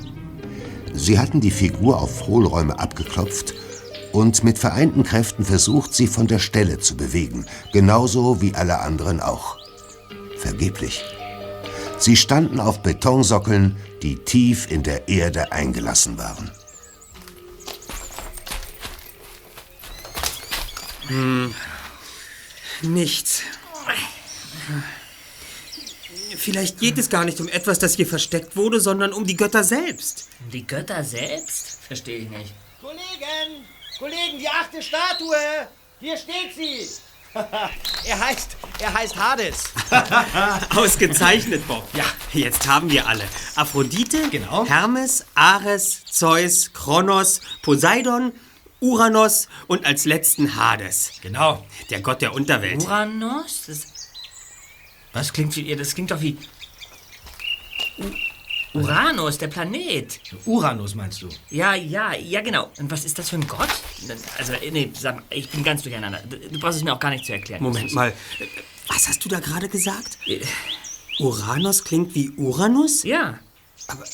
[0.94, 3.54] Sie hatten die Figur auf Hohlräume abgeklopft
[4.14, 9.20] und mit vereinten Kräften versucht, sie von der Stelle zu bewegen, genauso wie alle anderen
[9.20, 9.58] auch.
[10.38, 11.04] Vergeblich.
[11.98, 16.50] Sie standen auf Betonsockeln, die tief in der Erde eingelassen waren.
[22.82, 23.42] Nichts.
[26.36, 29.64] Vielleicht geht es gar nicht um etwas, das hier versteckt wurde, sondern um die Götter
[29.64, 30.28] selbst.
[30.52, 31.78] Die Götter selbst?
[31.86, 32.52] Verstehe ich nicht.
[32.80, 33.64] Kollegen!
[33.98, 35.36] Kollegen, die achte Statue!
[36.00, 36.88] Hier steht sie!
[37.34, 39.64] er heißt, er heißt Hades.
[40.76, 41.82] Ausgezeichnet, Bob.
[41.94, 43.24] Ja, jetzt haben wir alle.
[43.56, 44.64] Aphrodite, Genau.
[44.66, 48.32] Hermes, Ares, Zeus, Kronos, Poseidon,
[48.80, 51.64] Uranus und als letzten Hades, Genau.
[51.90, 52.82] der Gott der Unterwelt.
[52.82, 53.64] Uranus?
[53.66, 53.86] Das,
[55.12, 56.36] Was klingt wie das klingt doch wie.
[58.74, 60.20] Uranus, der Planet.
[60.46, 61.28] Uranus, meinst du?
[61.50, 62.70] Ja, ja, ja, genau.
[62.78, 63.68] Und was ist das für ein Gott?
[64.36, 66.20] Also, nee, sag mal, ich bin ganz durcheinander.
[66.50, 67.62] Du brauchst es mir auch gar nicht zu erklären.
[67.62, 68.12] Moment mal,
[68.88, 70.18] was hast du da gerade gesagt?
[70.26, 70.40] Äh.
[71.20, 73.04] Uranus klingt wie Uranus?
[73.04, 73.38] Ja.
[73.86, 74.04] Aber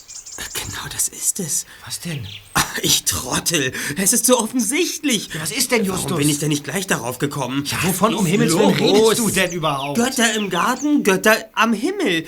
[0.52, 1.64] genau das ist es.
[1.86, 2.26] Was denn?
[2.82, 5.30] Ich Trottel, es ist so offensichtlich.
[5.40, 6.04] Was ist denn, Justus?
[6.04, 7.64] Warum bin ich denn nicht gleich darauf gekommen?
[7.66, 9.98] Ja, wovon um Himmels Willen redest du denn überhaupt?
[9.98, 12.26] Götter im Garten, Götter am Himmel.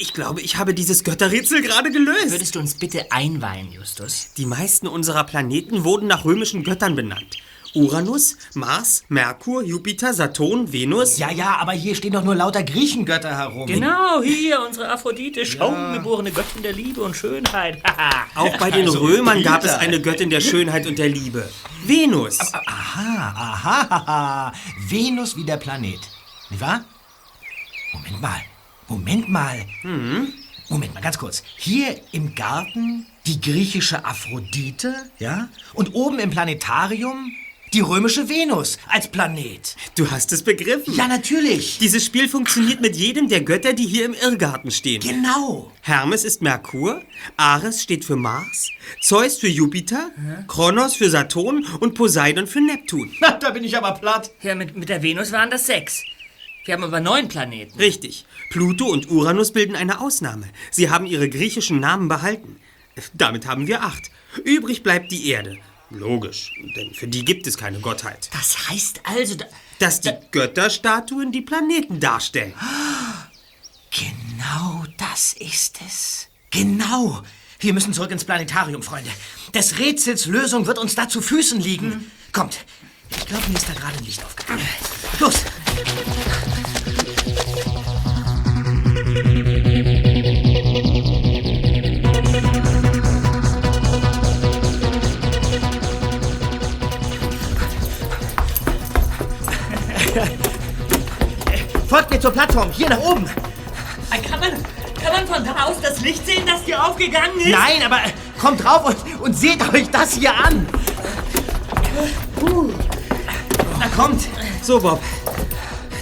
[0.00, 2.30] Ich glaube, ich habe dieses Götterrätsel gerade gelöst.
[2.30, 4.28] Würdest du uns bitte einweihen, Justus?
[4.36, 7.36] Die meisten unserer Planeten wurden nach römischen Göttern benannt.
[7.74, 11.18] Uranus, Mars, Merkur, Jupiter, Saturn, Venus.
[11.18, 13.66] Ja, ja, aber hier stehen doch nur lauter Griechengötter herum.
[13.66, 17.82] Genau, hier unsere Aphrodite, schaumgeborene Göttin der Liebe und Schönheit.
[18.34, 19.80] Auch bei den Also, Römern gab es Peter.
[19.80, 21.48] eine Göttin der Schönheit und der Liebe.
[21.84, 22.38] Venus.
[22.40, 24.52] Aha, aha, aha.
[24.88, 26.00] Venus wie der Planet.
[26.50, 26.84] Nicht wahr?
[27.92, 28.40] Moment mal.
[28.88, 29.64] Moment mal.
[30.68, 31.42] Moment mal, ganz kurz.
[31.56, 35.48] Hier im Garten die griechische Aphrodite, ja?
[35.74, 37.32] Und oben im Planetarium
[37.74, 39.76] die römische Venus als Planet.
[39.94, 40.94] Du hast es begriffen.
[40.94, 41.76] Ja, natürlich.
[41.78, 45.02] Dieses Spiel funktioniert mit jedem der Götter, die hier im Irrgarten stehen.
[45.02, 45.70] Genau.
[45.82, 47.02] Hermes ist Merkur,
[47.36, 48.70] Ares steht für Mars,
[49.02, 50.10] Zeus für Jupiter,
[50.46, 53.10] Kronos für Saturn und Poseidon für Neptun.
[53.20, 54.30] Na, da bin ich aber platt.
[54.42, 56.02] Ja, mit, mit der Venus waren das sechs.
[56.68, 57.78] Wir haben aber neun Planeten.
[57.78, 58.26] Richtig.
[58.50, 60.50] Pluto und Uranus bilden eine Ausnahme.
[60.70, 62.60] Sie haben ihre griechischen Namen behalten.
[63.14, 64.10] Damit haben wir acht.
[64.44, 65.56] Übrig bleibt die Erde.
[65.88, 68.28] Logisch, denn für die gibt es keine Gottheit.
[68.34, 69.46] Das heißt also, da,
[69.78, 72.52] Dass die Götterstatuen die Planeten darstellen.
[73.90, 76.28] Genau das ist es.
[76.50, 77.22] Genau.
[77.60, 79.08] Wir müssen zurück ins Planetarium, Freunde.
[79.54, 82.10] Des Rätsels Lösung wird uns da zu Füßen liegen.
[82.34, 82.58] Kommt.
[83.08, 84.68] Ich glaube, mir ist da gerade ein Licht aufgegangen.
[85.18, 85.44] Los.
[101.88, 103.24] Folgt mir zur Plattform, hier nach oben.
[104.10, 104.50] kann man,
[105.02, 107.48] kann man von da aus das Licht sehen, das hier aufgegangen ist?
[107.48, 107.98] Nein, aber
[108.38, 110.66] kommt drauf und, und seht euch das hier an.
[113.80, 114.28] Na kommt.
[114.62, 115.02] So, Bob.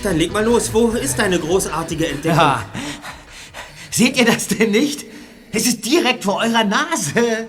[0.03, 0.73] Dann leg mal los.
[0.73, 2.39] Wo ist deine großartige Entdeckung?
[2.39, 2.65] Ja.
[3.91, 5.05] Seht ihr das denn nicht?
[5.53, 7.47] Es ist direkt vor eurer Nase.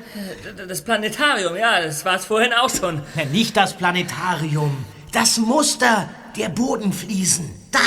[0.68, 3.02] Das Planetarium, ja, das war es vorhin auch schon.
[3.32, 4.86] Nicht das Planetarium.
[5.12, 7.50] Das Muster der Bodenfliesen.
[7.72, 7.80] Da.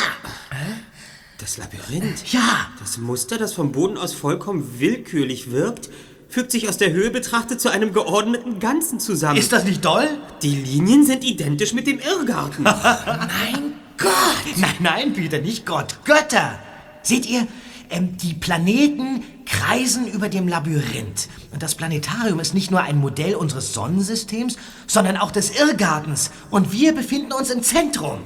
[1.41, 2.33] Das Labyrinth.
[2.33, 2.69] Ja.
[2.81, 5.89] Das Muster, das vom Boden aus vollkommen willkürlich wirkt,
[6.29, 9.39] fügt sich aus der Höhe betrachtet zu einem geordneten Ganzen zusammen.
[9.39, 10.07] Ist das nicht doll?
[10.43, 12.63] Die Linien sind identisch mit dem Irrgarten.
[12.65, 14.57] Mein Gott.
[14.57, 16.05] Nein, nein, Peter, nicht Gott.
[16.05, 16.59] Götter.
[17.03, 17.47] Seht ihr,
[17.89, 21.29] ähm, die Planeten kreisen über dem Labyrinth.
[21.53, 26.31] Und das Planetarium ist nicht nur ein Modell unseres Sonnensystems, sondern auch des Irrgartens.
[26.51, 28.21] Und wir befinden uns im Zentrum.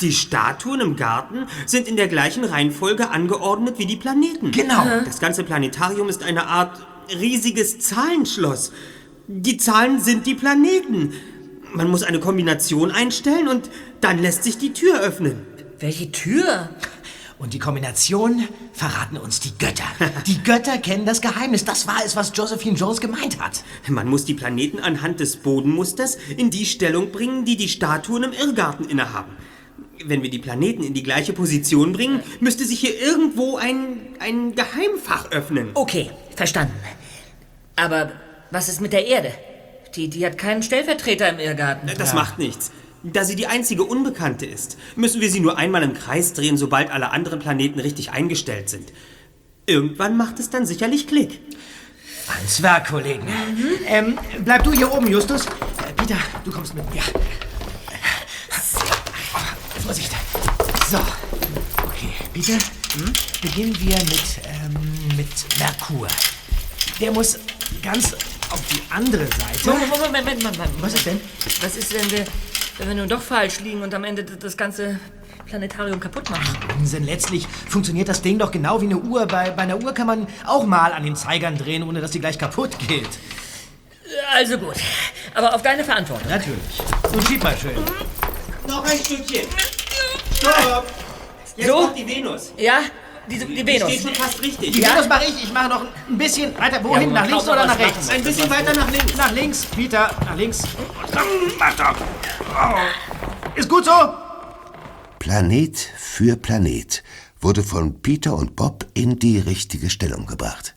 [0.00, 4.50] Die Statuen im Garten sind in der gleichen Reihenfolge angeordnet wie die Planeten.
[4.50, 4.84] Genau.
[5.04, 6.86] Das ganze Planetarium ist eine Art
[7.18, 8.72] riesiges Zahlenschloss.
[9.26, 11.12] Die Zahlen sind die Planeten.
[11.72, 13.70] Man muss eine Kombination einstellen und
[14.00, 15.46] dann lässt sich die Tür öffnen.
[15.78, 16.70] Welche Tür?
[17.40, 19.84] Und die Kombination verraten uns die Götter.
[20.26, 21.64] Die Götter kennen das Geheimnis.
[21.64, 23.64] Das war es, was Josephine Jones gemeint hat.
[23.88, 28.32] Man muss die Planeten anhand des Bodenmusters in die Stellung bringen, die die Statuen im
[28.32, 29.32] Irrgarten innehaben.
[30.04, 34.54] Wenn wir die Planeten in die gleiche Position bringen, müsste sich hier irgendwo ein, ein
[34.54, 35.70] Geheimfach öffnen.
[35.72, 36.74] Okay, verstanden.
[37.74, 38.12] Aber
[38.50, 39.32] was ist mit der Erde?
[39.96, 41.90] Die, die hat keinen Stellvertreter im Irrgarten.
[41.96, 42.70] Das macht nichts.
[43.02, 46.90] Da sie die einzige Unbekannte ist, müssen wir sie nur einmal im Kreis drehen, sobald
[46.90, 48.92] alle anderen Planeten richtig eingestellt sind.
[49.66, 51.40] Irgendwann macht es dann sicherlich Klick.
[52.28, 53.26] Ans Werk, Kollegen.
[53.86, 55.46] Ähm, bleib du hier oben, Justus.
[55.46, 57.02] Äh, Peter, du kommst mit mir.
[59.34, 60.12] Oh, Vorsicht.
[60.90, 60.98] So.
[60.98, 62.58] Okay, Peter,
[63.40, 66.08] beginnen wir mit, ähm, mit Merkur.
[67.00, 67.38] Der muss
[67.82, 68.12] ganz
[68.50, 69.70] auf die andere Seite.
[69.70, 70.82] Moment, Moment, Moment, Moment, Moment.
[70.82, 71.20] Was ist denn?
[71.62, 72.24] Was ist, wenn wir,
[72.80, 74.98] wenn wir nun doch falsch liegen und am Ende das ganze
[75.46, 76.56] Planetarium kaputt machen?
[76.92, 79.26] Denn letztlich funktioniert das Ding doch genau wie eine Uhr.
[79.26, 82.20] Bei, bei einer Uhr kann man auch mal an den Zeigern drehen, ohne dass die
[82.20, 83.08] gleich kaputt geht.
[84.34, 84.76] Also gut.
[85.34, 86.28] Aber auf deine Verantwortung.
[86.28, 86.58] Natürlich.
[87.12, 87.76] Nun schieb mal schön.
[88.66, 89.46] Noch ein Stückchen.
[90.36, 90.86] Stopp.
[91.56, 91.74] Jetzt So?
[91.76, 92.52] kommt die Venus.
[92.56, 92.80] Ja,
[93.30, 93.90] die, die Die Venus.
[93.90, 94.72] steht schon fast richtig.
[94.72, 95.44] Die Venus mache ich.
[95.44, 96.82] Ich mache noch ein bisschen weiter.
[96.84, 97.10] Wohin?
[97.14, 98.08] Ja, nach links oder nach rechts?
[98.08, 99.16] Ein bisschen weiter nach links.
[99.16, 100.10] Nach links, Peter.
[100.24, 100.62] Nach links.
[101.58, 101.96] Mach doch.
[102.54, 103.58] Oh.
[103.58, 103.92] Ist gut so?
[105.18, 107.02] Planet für Planet
[107.40, 110.74] wurde von Peter und Bob in die richtige Stellung gebracht.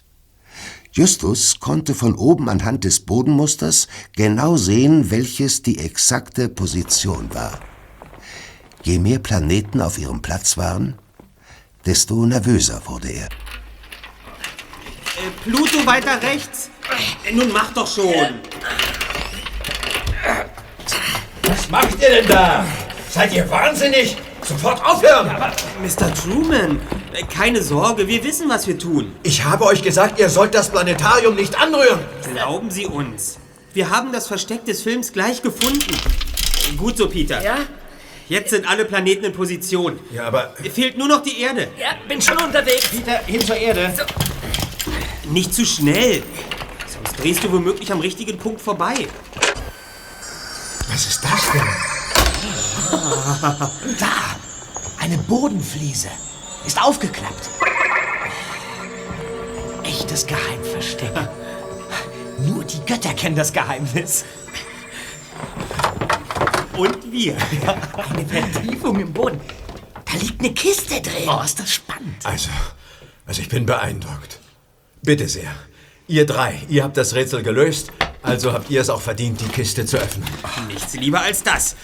[0.92, 7.60] Justus konnte von oben anhand des Bodenmusters genau sehen, welches die exakte Position war.
[8.84, 11.00] Je mehr Planeten auf ihrem Platz waren,
[11.86, 13.26] desto nervöser wurde er.
[13.26, 13.30] Äh,
[15.44, 16.70] Pluto weiter rechts.
[17.26, 18.40] Äh, Nun mach doch schon.
[21.44, 22.66] Was macht ihr denn da?
[23.10, 24.18] Seid ihr wahnsinnig?
[24.42, 25.30] Sofort aufhören!
[25.82, 26.14] Mr.
[26.14, 26.80] Truman,
[27.14, 29.16] äh, keine Sorge, wir wissen, was wir tun.
[29.24, 32.00] Ich habe euch gesagt, ihr sollt das Planetarium nicht anrühren.
[32.34, 33.38] Glauben Sie uns.
[33.74, 35.96] Wir haben das Versteck des Films gleich gefunden.
[36.78, 37.42] Gut so, Peter.
[37.42, 37.56] Ja?
[38.30, 40.00] Jetzt sind alle Planeten in Position.
[40.12, 41.70] Ja, aber Fehlt nur noch die Erde.
[41.78, 42.88] Ja, bin schon unterwegs.
[42.90, 43.94] Peter, hin zur Erde.
[45.26, 46.24] Nicht zu schnell.
[46.88, 48.94] Sonst drehst du womöglich am richtigen Punkt vorbei.
[50.90, 51.62] was ist das denn?
[54.00, 54.08] Da.
[55.00, 56.08] Eine Bodenfliese.
[56.66, 57.50] Ist aufgeklappt.
[59.84, 61.12] Echtes Geheimversteck.
[62.40, 64.24] Nur die Götter kennen das Geheimnis.
[66.78, 67.38] Und wir.
[68.10, 69.40] Eine Vertiefung im Boden.
[70.06, 71.28] Da liegt eine Kiste drin.
[71.28, 72.24] Oh, ist das spannend.
[72.24, 72.50] Also,
[73.26, 74.40] also ich bin beeindruckt.
[75.02, 75.52] Bitte sehr.
[76.08, 79.86] Ihr drei, ihr habt das Rätsel gelöst, also habt ihr es auch verdient, die Kiste
[79.86, 80.28] zu öffnen.
[80.68, 81.76] Nichts lieber als das.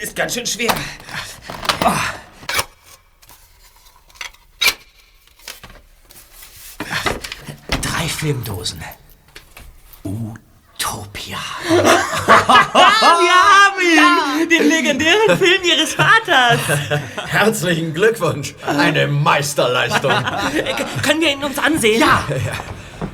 [0.00, 0.74] Ist ganz schön schwer.
[7.80, 8.82] Drei Filmdosen.
[12.26, 14.48] Wir haben ihn!
[14.48, 16.60] Den legendären Film Ihres Vaters.
[17.26, 18.54] Herzlichen Glückwunsch.
[18.66, 20.12] Eine Meisterleistung.
[21.02, 22.00] Können wir ihn uns ansehen?
[22.00, 22.24] Ja.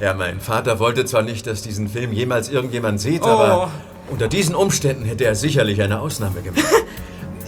[0.01, 3.71] Ja, mein Vater wollte zwar nicht, dass diesen Film jemals irgendjemand sieht, aber
[4.09, 6.65] unter diesen Umständen hätte er sicherlich eine Ausnahme gemacht.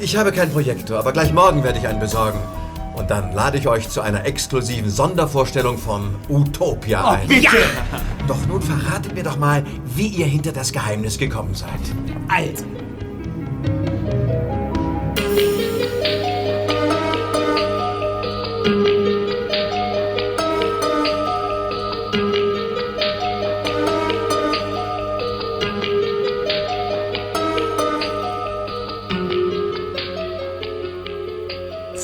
[0.00, 2.40] Ich habe keinen Projektor, aber gleich morgen werde ich einen besorgen.
[3.00, 7.28] Und dann lade ich euch zu einer exklusiven Sondervorstellung von Utopia ein.
[7.28, 7.48] Bitte.
[8.28, 11.70] Doch nun verratet mir doch mal, wie ihr hinter das Geheimnis gekommen seid.
[12.28, 12.66] Also.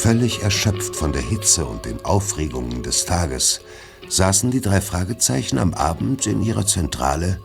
[0.06, 3.60] Völlig erschöpft von der Hitze und den Aufregungen des Tages
[4.08, 7.40] saßen die drei Fragezeichen am Abend in ihrer Zentrale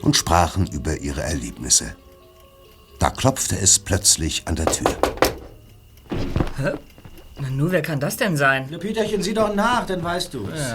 [0.00, 1.96] und sprachen über ihre Erlebnisse.
[3.00, 4.96] Da klopfte es plötzlich an der Tür.
[7.40, 8.68] Na nu, wer kann das denn sein?
[8.70, 10.68] Na, Peterchen, sieh doch nach, dann weißt du es.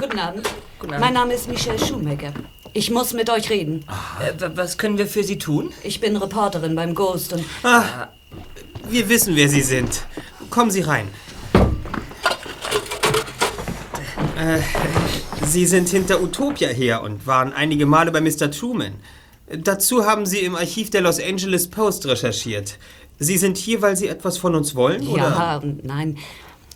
[0.00, 0.50] Guten Abend.
[0.80, 0.98] Guten Abend.
[0.98, 2.32] Mein Name ist Michelle Schumacher.
[2.74, 3.84] Ich muss mit euch reden.
[4.20, 5.72] Äh, was können wir für Sie tun?
[5.82, 7.44] Ich bin Reporterin beim Ghost und
[8.88, 10.06] Wir wissen, wer Sie sind.
[10.50, 11.08] Kommen Sie rein.
[14.38, 14.60] Äh,
[15.44, 18.50] Sie sind hinter Utopia her und waren einige Male bei Mr.
[18.50, 18.94] Truman.
[19.54, 22.78] Dazu haben Sie im Archiv der Los Angeles Post recherchiert.
[23.18, 25.22] Sie sind hier, weil Sie etwas von uns wollen, oder?
[25.22, 26.18] ja, nein.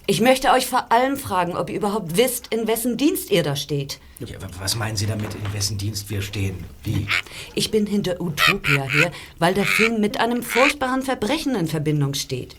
[0.09, 3.57] Ich möchte euch vor allem fragen, ob ihr überhaupt wisst, in wessen Dienst ihr da
[3.57, 3.99] steht.
[4.21, 6.65] Ja, wa- was meinen Sie damit, in wessen Dienst wir stehen?
[6.85, 7.09] Wie?
[7.55, 12.55] Ich bin hinter Utopia her, weil der Film mit einem furchtbaren Verbrechen in Verbindung steht.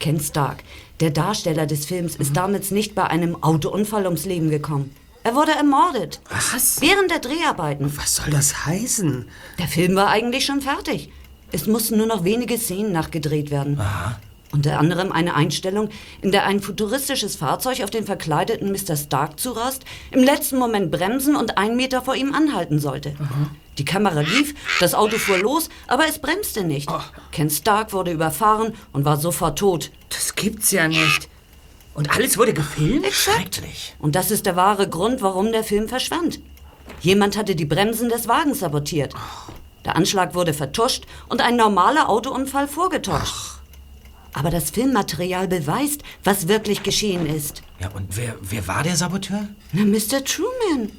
[0.00, 0.64] Ken Stark,
[1.00, 4.94] der Darsteller des Films, ist damals nicht bei einem Autounfall ums Leben gekommen.
[5.24, 6.20] Er wurde ermordet.
[6.30, 6.80] Was?
[6.80, 7.96] Während der Dreharbeiten.
[7.96, 9.28] Was soll das heißen?
[9.60, 11.10] Der Film war eigentlich schon fertig.
[11.52, 13.80] Es mussten nur noch wenige Szenen nachgedreht werden.
[14.52, 15.88] Unter anderem eine Einstellung,
[16.20, 18.96] in der ein futuristisches Fahrzeug auf den verkleideten Mr.
[18.96, 23.14] Stark zurast, im letzten Moment bremsen und einen Meter vor ihm anhalten sollte.
[23.78, 26.90] Die Kamera lief, das Auto fuhr los, aber es bremste nicht.
[27.30, 29.90] Ken Stark wurde überfahren und war sofort tot.
[30.10, 31.30] Das gibt's ja nicht.
[31.94, 33.06] Und alles wurde gefilmt?
[33.10, 33.96] Schrecklich.
[33.98, 36.40] Und das ist der wahre Grund, warum der Film verschwand.
[37.00, 39.14] Jemand hatte die Bremsen des Wagens sabotiert.
[39.86, 43.61] Der Anschlag wurde vertuscht und ein normaler Autounfall vorgetäuscht.
[44.34, 47.62] Aber das Filmmaterial beweist, was wirklich geschehen ist.
[47.80, 49.48] Ja, und wer, wer war der Saboteur?
[49.72, 50.24] Na, Mr.
[50.24, 50.90] Truman.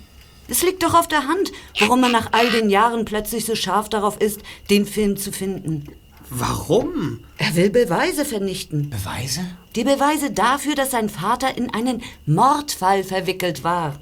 [0.48, 3.90] Es liegt doch auf der Hand, warum man nach all den Jahren plötzlich so scharf
[3.90, 5.88] darauf ist, den Film zu finden.
[6.30, 7.20] Warum?
[7.38, 8.90] Er will Beweise vernichten.
[8.90, 9.42] Beweise?
[9.76, 14.00] Die Beweise dafür, dass sein Vater in einen Mordfall verwickelt war.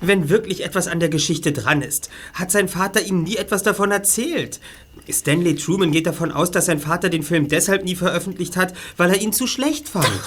[0.00, 3.90] Wenn wirklich etwas an der Geschichte dran ist, hat sein Vater ihm nie etwas davon
[3.90, 4.60] erzählt.
[5.08, 9.10] Stanley Truman geht davon aus, dass sein Vater den Film deshalb nie veröffentlicht hat, weil
[9.10, 10.08] er ihn zu schlecht fand.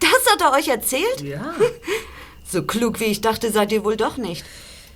[0.00, 1.20] Das hat er euch erzählt?
[1.22, 1.54] Ja.
[2.48, 4.44] So klug wie ich dachte, seid ihr wohl doch nicht.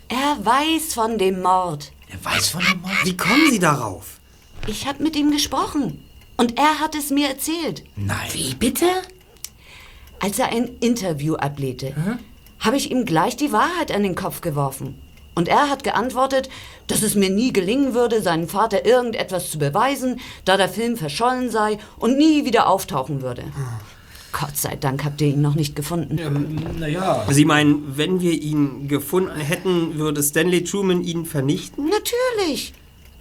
[0.09, 1.93] Er weiß von dem Mord.
[2.09, 3.05] Er weiß von dem Mord?
[3.05, 4.19] Wie kommen Sie darauf?
[4.67, 6.03] Ich habe mit ihm gesprochen.
[6.37, 7.85] Und er hat es mir erzählt.
[7.95, 8.29] Nein.
[8.33, 8.87] Wie bitte?
[10.19, 11.95] Als er ein Interview ablehnte,
[12.59, 15.01] habe ich ihm gleich die Wahrheit an den Kopf geworfen.
[15.35, 16.49] Und er hat geantwortet,
[16.87, 21.51] dass es mir nie gelingen würde, seinem Vater irgendetwas zu beweisen, da der Film verschollen
[21.51, 23.45] sei und nie wieder auftauchen würde.
[24.33, 26.19] Gott sei Dank habt ihr ihn noch nicht gefunden.
[26.79, 27.25] Naja.
[27.31, 31.89] Sie meinen, wenn wir ihn gefunden hätten, würde Stanley Truman ihn vernichten?
[31.89, 32.73] Natürlich.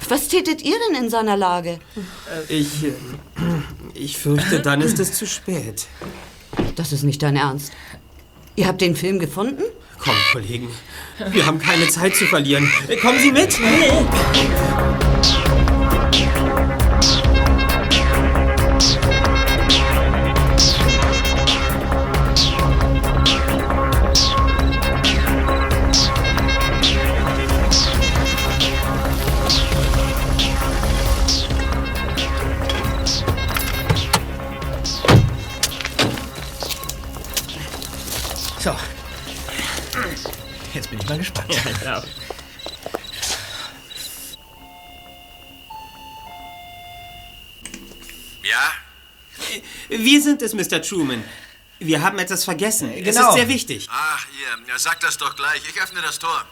[0.09, 1.79] Was tätet ihr denn in seiner Lage?
[2.49, 2.83] Ich.
[2.83, 2.91] äh,
[3.93, 5.85] Ich fürchte, dann ist es zu spät.
[6.75, 7.71] Das ist nicht dein Ernst.
[8.55, 9.63] Ihr habt den Film gefunden?
[9.99, 10.69] Komm, Kollegen,
[11.31, 12.71] wir haben keine Zeit zu verlieren.
[13.01, 13.57] Kommen Sie mit!
[50.43, 50.81] Es, Mr.
[50.81, 51.23] Truman.
[51.79, 52.91] Wir haben etwas vergessen.
[52.93, 53.29] Es genau.
[53.29, 53.87] ist sehr wichtig.
[53.91, 55.61] Ach, hier, ja, sag das doch gleich.
[55.69, 56.45] Ich öffne das Tor.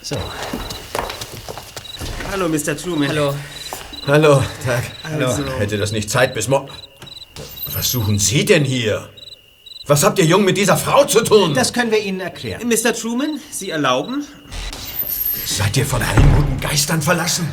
[0.00, 0.16] So.
[2.32, 2.76] Hallo, Mr.
[2.76, 3.08] Truman.
[3.08, 3.34] Hallo.
[4.06, 4.84] Hallo, Tag.
[5.04, 6.68] Also- Hätte das nicht Zeit bis morgen.
[7.82, 9.08] Was suchen Sie denn hier?
[9.88, 11.52] Was habt ihr Jung mit dieser Frau zu tun?
[11.52, 12.68] Das können wir Ihnen erklären.
[12.68, 12.94] Mr.
[12.94, 14.24] Truman, Sie erlauben?
[15.44, 17.48] Seid ihr von allen guten Geistern verlassen?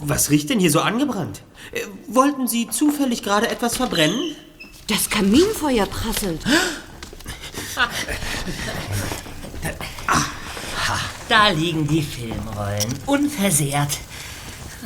[0.00, 1.42] Was riecht denn hier so angebrannt?
[1.70, 4.34] Äh, Wollten Sie zufällig gerade etwas verbrennen?
[4.88, 6.40] Das Kaminfeuer prasselt.
[11.28, 12.92] Da liegen die Filmrollen.
[13.06, 13.98] Unversehrt.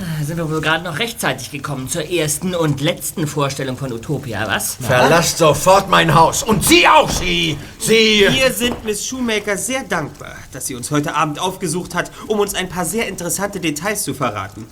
[0.01, 4.47] Ah, Sind wir wohl gerade noch rechtzeitig gekommen zur ersten und letzten Vorstellung von Utopia,
[4.47, 4.77] was?
[4.77, 6.45] Verlasst sofort mein Haus.
[6.45, 7.59] Und Sie auch, Sie!
[7.81, 8.25] Sie!
[8.31, 12.55] Wir sind Miss Shoemaker sehr dankbar, dass sie uns heute Abend aufgesucht hat, um uns
[12.55, 14.67] ein paar sehr interessante Details zu verraten.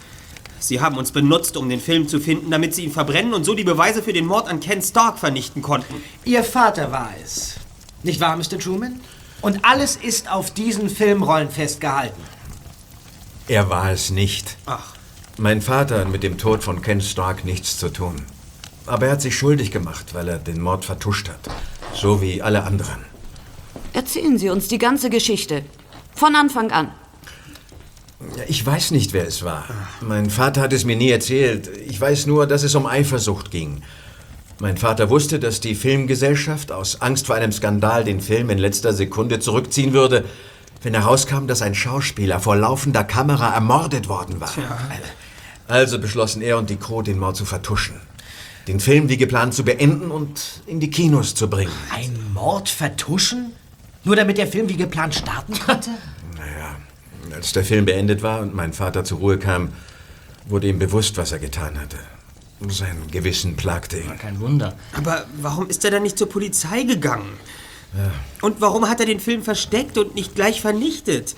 [0.60, 3.54] Sie haben uns benutzt, um den Film zu finden, damit sie ihn verbrennen und so
[3.54, 5.94] die Beweise für den Mord an Ken Stark vernichten konnten.
[6.24, 7.56] Ihr Vater war es.
[8.04, 8.60] Nicht wahr, Mr.
[8.60, 9.00] Truman?
[9.42, 12.22] Und alles ist auf diesen Filmrollen festgehalten.
[13.48, 14.56] Er war es nicht.
[14.66, 14.95] Ach,
[15.38, 18.16] Mein Vater hat mit dem Tod von Ken Stark nichts zu tun.
[18.86, 21.40] Aber er hat sich schuldig gemacht, weil er den Mord vertuscht hat.
[21.92, 23.04] So wie alle anderen.
[23.92, 25.62] Erzählen Sie uns die ganze Geschichte.
[26.14, 26.90] Von Anfang an.
[28.48, 29.66] Ich weiß nicht, wer es war.
[30.00, 31.68] Mein Vater hat es mir nie erzählt.
[31.86, 33.82] Ich weiß nur, dass es um Eifersucht ging.
[34.58, 38.94] Mein Vater wusste, dass die Filmgesellschaft aus Angst vor einem Skandal den Film in letzter
[38.94, 40.24] Sekunde zurückziehen würde,
[40.82, 44.50] wenn herauskam, dass ein Schauspieler vor laufender Kamera ermordet worden war.
[45.68, 47.96] Also beschlossen er und die Crew, den Mord zu vertuschen.
[48.68, 51.72] Den Film wie geplant zu beenden und in die Kinos zu bringen.
[51.92, 53.52] Ein Mord vertuschen?
[54.04, 55.90] Nur damit der Film wie geplant starten konnte?
[56.36, 56.76] Naja,
[57.34, 59.72] als der Film beendet war und mein Vater zur Ruhe kam,
[60.46, 61.98] wurde ihm bewusst, was er getan hatte.
[62.68, 64.18] Sein Gewissen plagte ihn.
[64.18, 64.74] Kein Wunder.
[64.96, 67.28] aber warum ist er dann nicht zur Polizei gegangen?
[68.42, 71.34] Und warum hat er den Film versteckt und nicht gleich vernichtet?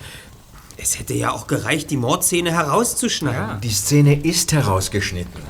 [0.80, 3.60] Es hätte ja auch gereicht, die Mordszene herauszuschneiden.
[3.60, 5.42] Die Szene ist herausgeschnitten.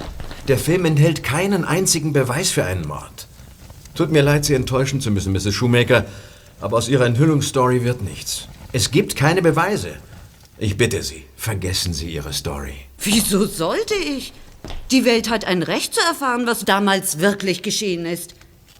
[0.49, 3.29] Der Film enthält keinen einzigen Beweis für einen Mord.
[3.95, 5.53] Tut mir leid, Sie enttäuschen zu müssen, Mrs.
[5.53, 6.07] Shoemaker,
[6.61, 8.49] aber aus Ihrer Enthüllungsstory wird nichts.
[8.72, 9.91] Es gibt keine Beweise.
[10.57, 12.74] Ich bitte Sie, vergessen Sie Ihre Story.
[12.99, 14.33] Wieso sollte ich?
[14.91, 18.35] Die Welt hat ein Recht zu erfahren, was damals wirklich geschehen ist.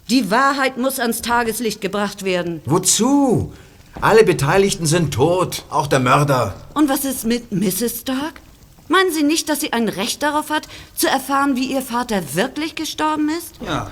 [0.09, 2.62] Die Wahrheit muss ans Tageslicht gebracht werden.
[2.64, 3.53] Wozu?
[4.01, 6.55] Alle Beteiligten sind tot, auch der Mörder.
[6.74, 8.01] Und was ist mit Mrs.
[8.01, 8.41] Stark?
[8.89, 12.74] Meinen Sie nicht, dass sie ein Recht darauf hat, zu erfahren, wie Ihr Vater wirklich
[12.74, 13.57] gestorben ist?
[13.66, 13.91] Ja.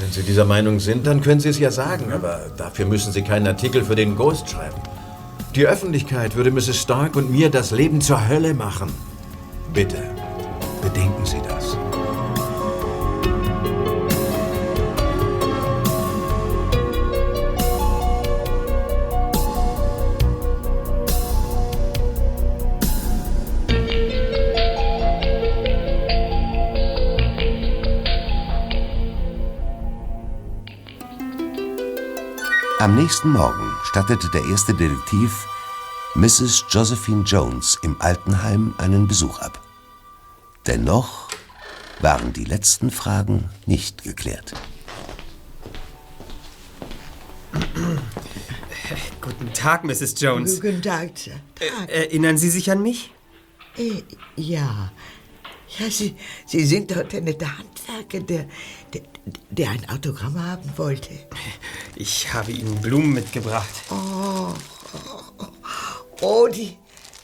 [0.00, 3.22] Wenn Sie dieser Meinung sind, dann können Sie es ja sagen, aber dafür müssen Sie
[3.22, 4.80] keinen Artikel für den Ghost schreiben.
[5.54, 6.76] Die Öffentlichkeit würde Mrs.
[6.76, 8.92] Stark und mir das Leben zur Hölle machen.
[9.72, 10.02] Bitte,
[10.82, 11.69] bedenken Sie das.
[32.80, 35.46] Am nächsten Morgen stattete der erste Detektiv
[36.14, 36.64] Mrs.
[36.70, 39.60] Josephine Jones im Altenheim einen Besuch ab.
[40.66, 41.28] Dennoch
[42.00, 44.54] waren die letzten Fragen nicht geklärt.
[49.20, 50.18] Guten Tag, Mrs.
[50.18, 50.62] Jones.
[50.62, 51.10] Guten Tag.
[51.16, 51.90] Tag.
[51.90, 53.12] Erinnern Sie sich an mich?
[53.76, 54.04] Äh,
[54.36, 54.90] ja.
[55.78, 56.16] Ja, Sie,
[56.46, 58.46] Sie sind doch der Handwerker, der,
[58.94, 59.02] der,
[59.50, 61.10] der ein Autogramm haben wollte.
[61.96, 63.68] Ich habe Ihnen Blumen mitgebracht.
[63.90, 64.54] Oh,
[64.94, 65.46] oh,
[66.20, 66.76] oh die,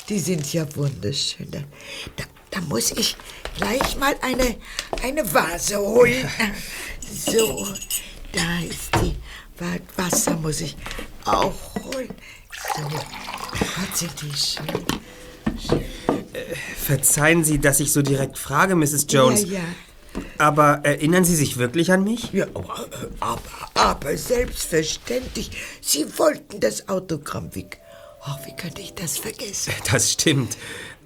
[0.08, 1.50] die sind ja wunderschön.
[1.50, 1.60] Da,
[2.50, 3.16] da, muss ich
[3.56, 4.56] gleich mal eine,
[5.02, 6.28] eine Vase holen.
[7.00, 7.66] So,
[8.32, 9.14] da ist die.
[9.58, 10.76] Wa- Wasser muss ich
[11.24, 12.08] auch holen.
[12.76, 14.86] So, Gott, sind die schön.
[16.76, 19.06] Verzeihen Sie, dass ich so direkt frage, Mrs.
[19.08, 19.42] Jones.
[19.44, 19.64] Ja, ja.
[20.38, 22.32] Aber erinnern Sie sich wirklich an mich?
[22.32, 22.46] Ja,
[23.20, 23.40] aber,
[23.74, 25.50] aber selbstverständlich.
[25.80, 27.50] Sie wollten das Autogramm.
[27.54, 27.66] Wie,
[28.26, 29.72] oh, wie könnte ich das vergessen?
[29.90, 30.56] Das stimmt.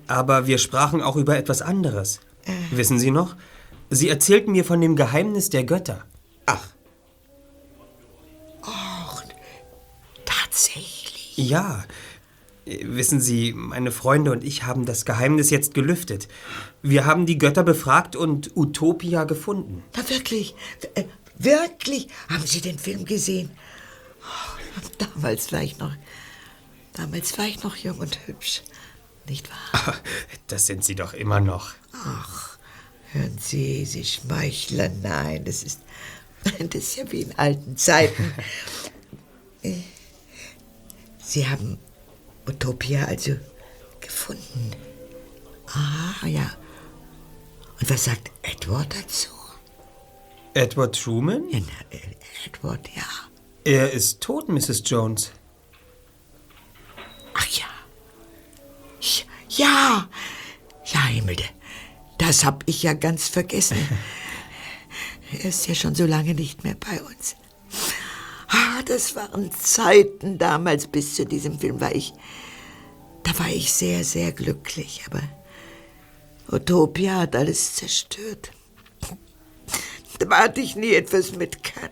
[0.07, 2.21] Aber wir sprachen auch über etwas anderes.
[2.71, 3.37] Wissen Sie noch?
[3.91, 6.05] Sie erzählten mir von dem Geheimnis der Götter.
[6.47, 6.67] Ach.
[8.63, 9.23] Ach,
[10.25, 11.37] tatsächlich.
[11.37, 11.85] Ja.
[12.83, 16.29] Wissen Sie, meine Freunde und ich haben das Geheimnis jetzt gelüftet.
[16.83, 19.83] Wir haben die Götter befragt und Utopia gefunden.
[19.97, 20.55] Na wirklich,
[20.95, 21.05] äh,
[21.37, 22.07] wirklich.
[22.29, 23.51] Haben Sie den Film gesehen?
[24.23, 25.93] Oh, damals war ich noch,
[26.95, 28.63] damals war ich noch jung und hübsch.
[29.29, 29.95] Nicht wahr?
[30.47, 31.73] Das sind Sie doch immer noch.
[31.93, 32.59] Ach,
[33.13, 35.01] hören Sie, Sie schmeicheln.
[35.03, 35.81] Nein, das ist,
[36.59, 38.33] das ist ja wie in alten Zeiten.
[39.63, 39.75] Äh,
[41.23, 41.79] Sie haben
[42.51, 43.37] Utopia also
[44.01, 44.73] gefunden.
[45.67, 46.51] Ah, ja.
[47.81, 49.31] Und was sagt Edward dazu?
[50.55, 51.49] Edward Truman?
[51.51, 52.01] Ja, na, äh,
[52.47, 53.05] Edward, ja.
[53.65, 54.83] Er ist tot, Mrs.
[54.85, 55.31] Jones.
[57.35, 57.67] Ach ja.
[59.49, 60.09] Ja,
[60.85, 61.45] ja, Himmelde.
[62.19, 63.79] Das hab ich ja ganz vergessen.
[65.33, 67.37] Er ist ja schon so lange nicht mehr bei uns.
[68.49, 70.89] Ah, das waren Zeiten damals.
[70.89, 72.13] Bis zu diesem Film war ich.
[73.23, 75.03] Da war ich sehr, sehr glücklich.
[75.07, 75.23] Aber
[76.51, 78.51] Utopia hat alles zerstört.
[80.19, 81.91] Da hatte ich nie etwas mit kann.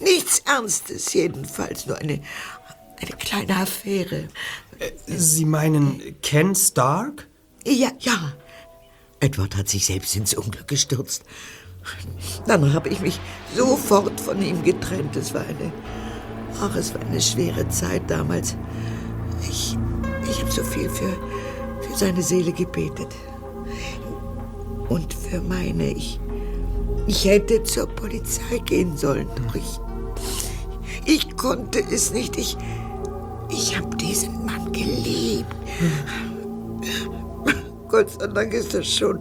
[0.00, 1.86] Nichts Ernstes, jedenfalls.
[1.86, 2.20] Nur eine,
[3.00, 4.28] eine kleine Affäre.
[5.06, 7.26] Sie meinen Ken Stark?
[7.66, 8.34] Ja, ja.
[9.20, 11.24] Edward hat sich selbst ins Unglück gestürzt.
[12.46, 13.20] Dann habe ich mich
[13.56, 15.16] sofort von ihm getrennt.
[15.16, 15.72] Es war eine.
[16.60, 18.56] Ach, es war eine schwere Zeit damals.
[19.48, 19.73] Ich.
[20.44, 21.08] Habe so viel für,
[21.80, 23.08] für seine Seele gebetet.
[24.90, 25.92] Und für meine.
[25.92, 26.20] Ich.
[27.06, 29.80] Ich hätte zur Polizei gehen sollen, doch ich.
[31.06, 32.36] Ich konnte es nicht.
[32.36, 32.58] Ich.
[33.48, 35.46] Ich habe diesen Mann geliebt.
[37.88, 39.20] Gott sei Dank ist er schon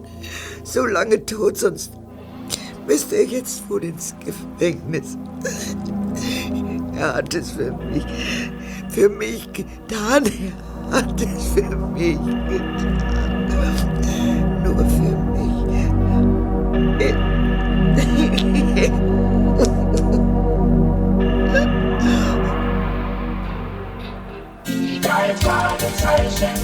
[0.66, 1.94] so lange tot, sonst
[2.86, 5.18] müsste er jetzt wohl ins Gefängnis.
[6.98, 8.06] Er hat es für mich,
[8.90, 10.24] für mich getan.
[10.94, 11.02] Er
[11.56, 13.50] für mich getan.
[14.64, 15.58] Nur für mich.
[24.68, 26.60] Die drei Fragezeichen.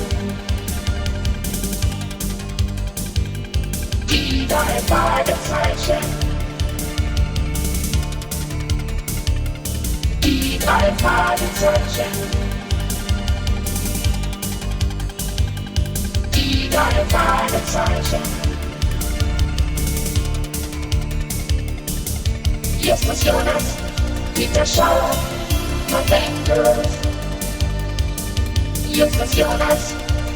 [4.09, 6.05] Die drei Fragezeichen.
[10.23, 12.49] Die drei Fragezeichen.
[16.70, 18.22] Die drei Fragezeichen.
[22.80, 23.63] Justus Jonas,
[24.36, 25.09] Peter Schauer,
[25.89, 26.84] November.
[28.91, 29.95] Justus Jonas,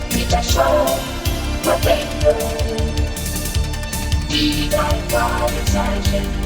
[0.09, 0.97] Peter Schauer,
[1.63, 2.35] November.
[4.29, 6.42] Die drei Fragezeichen.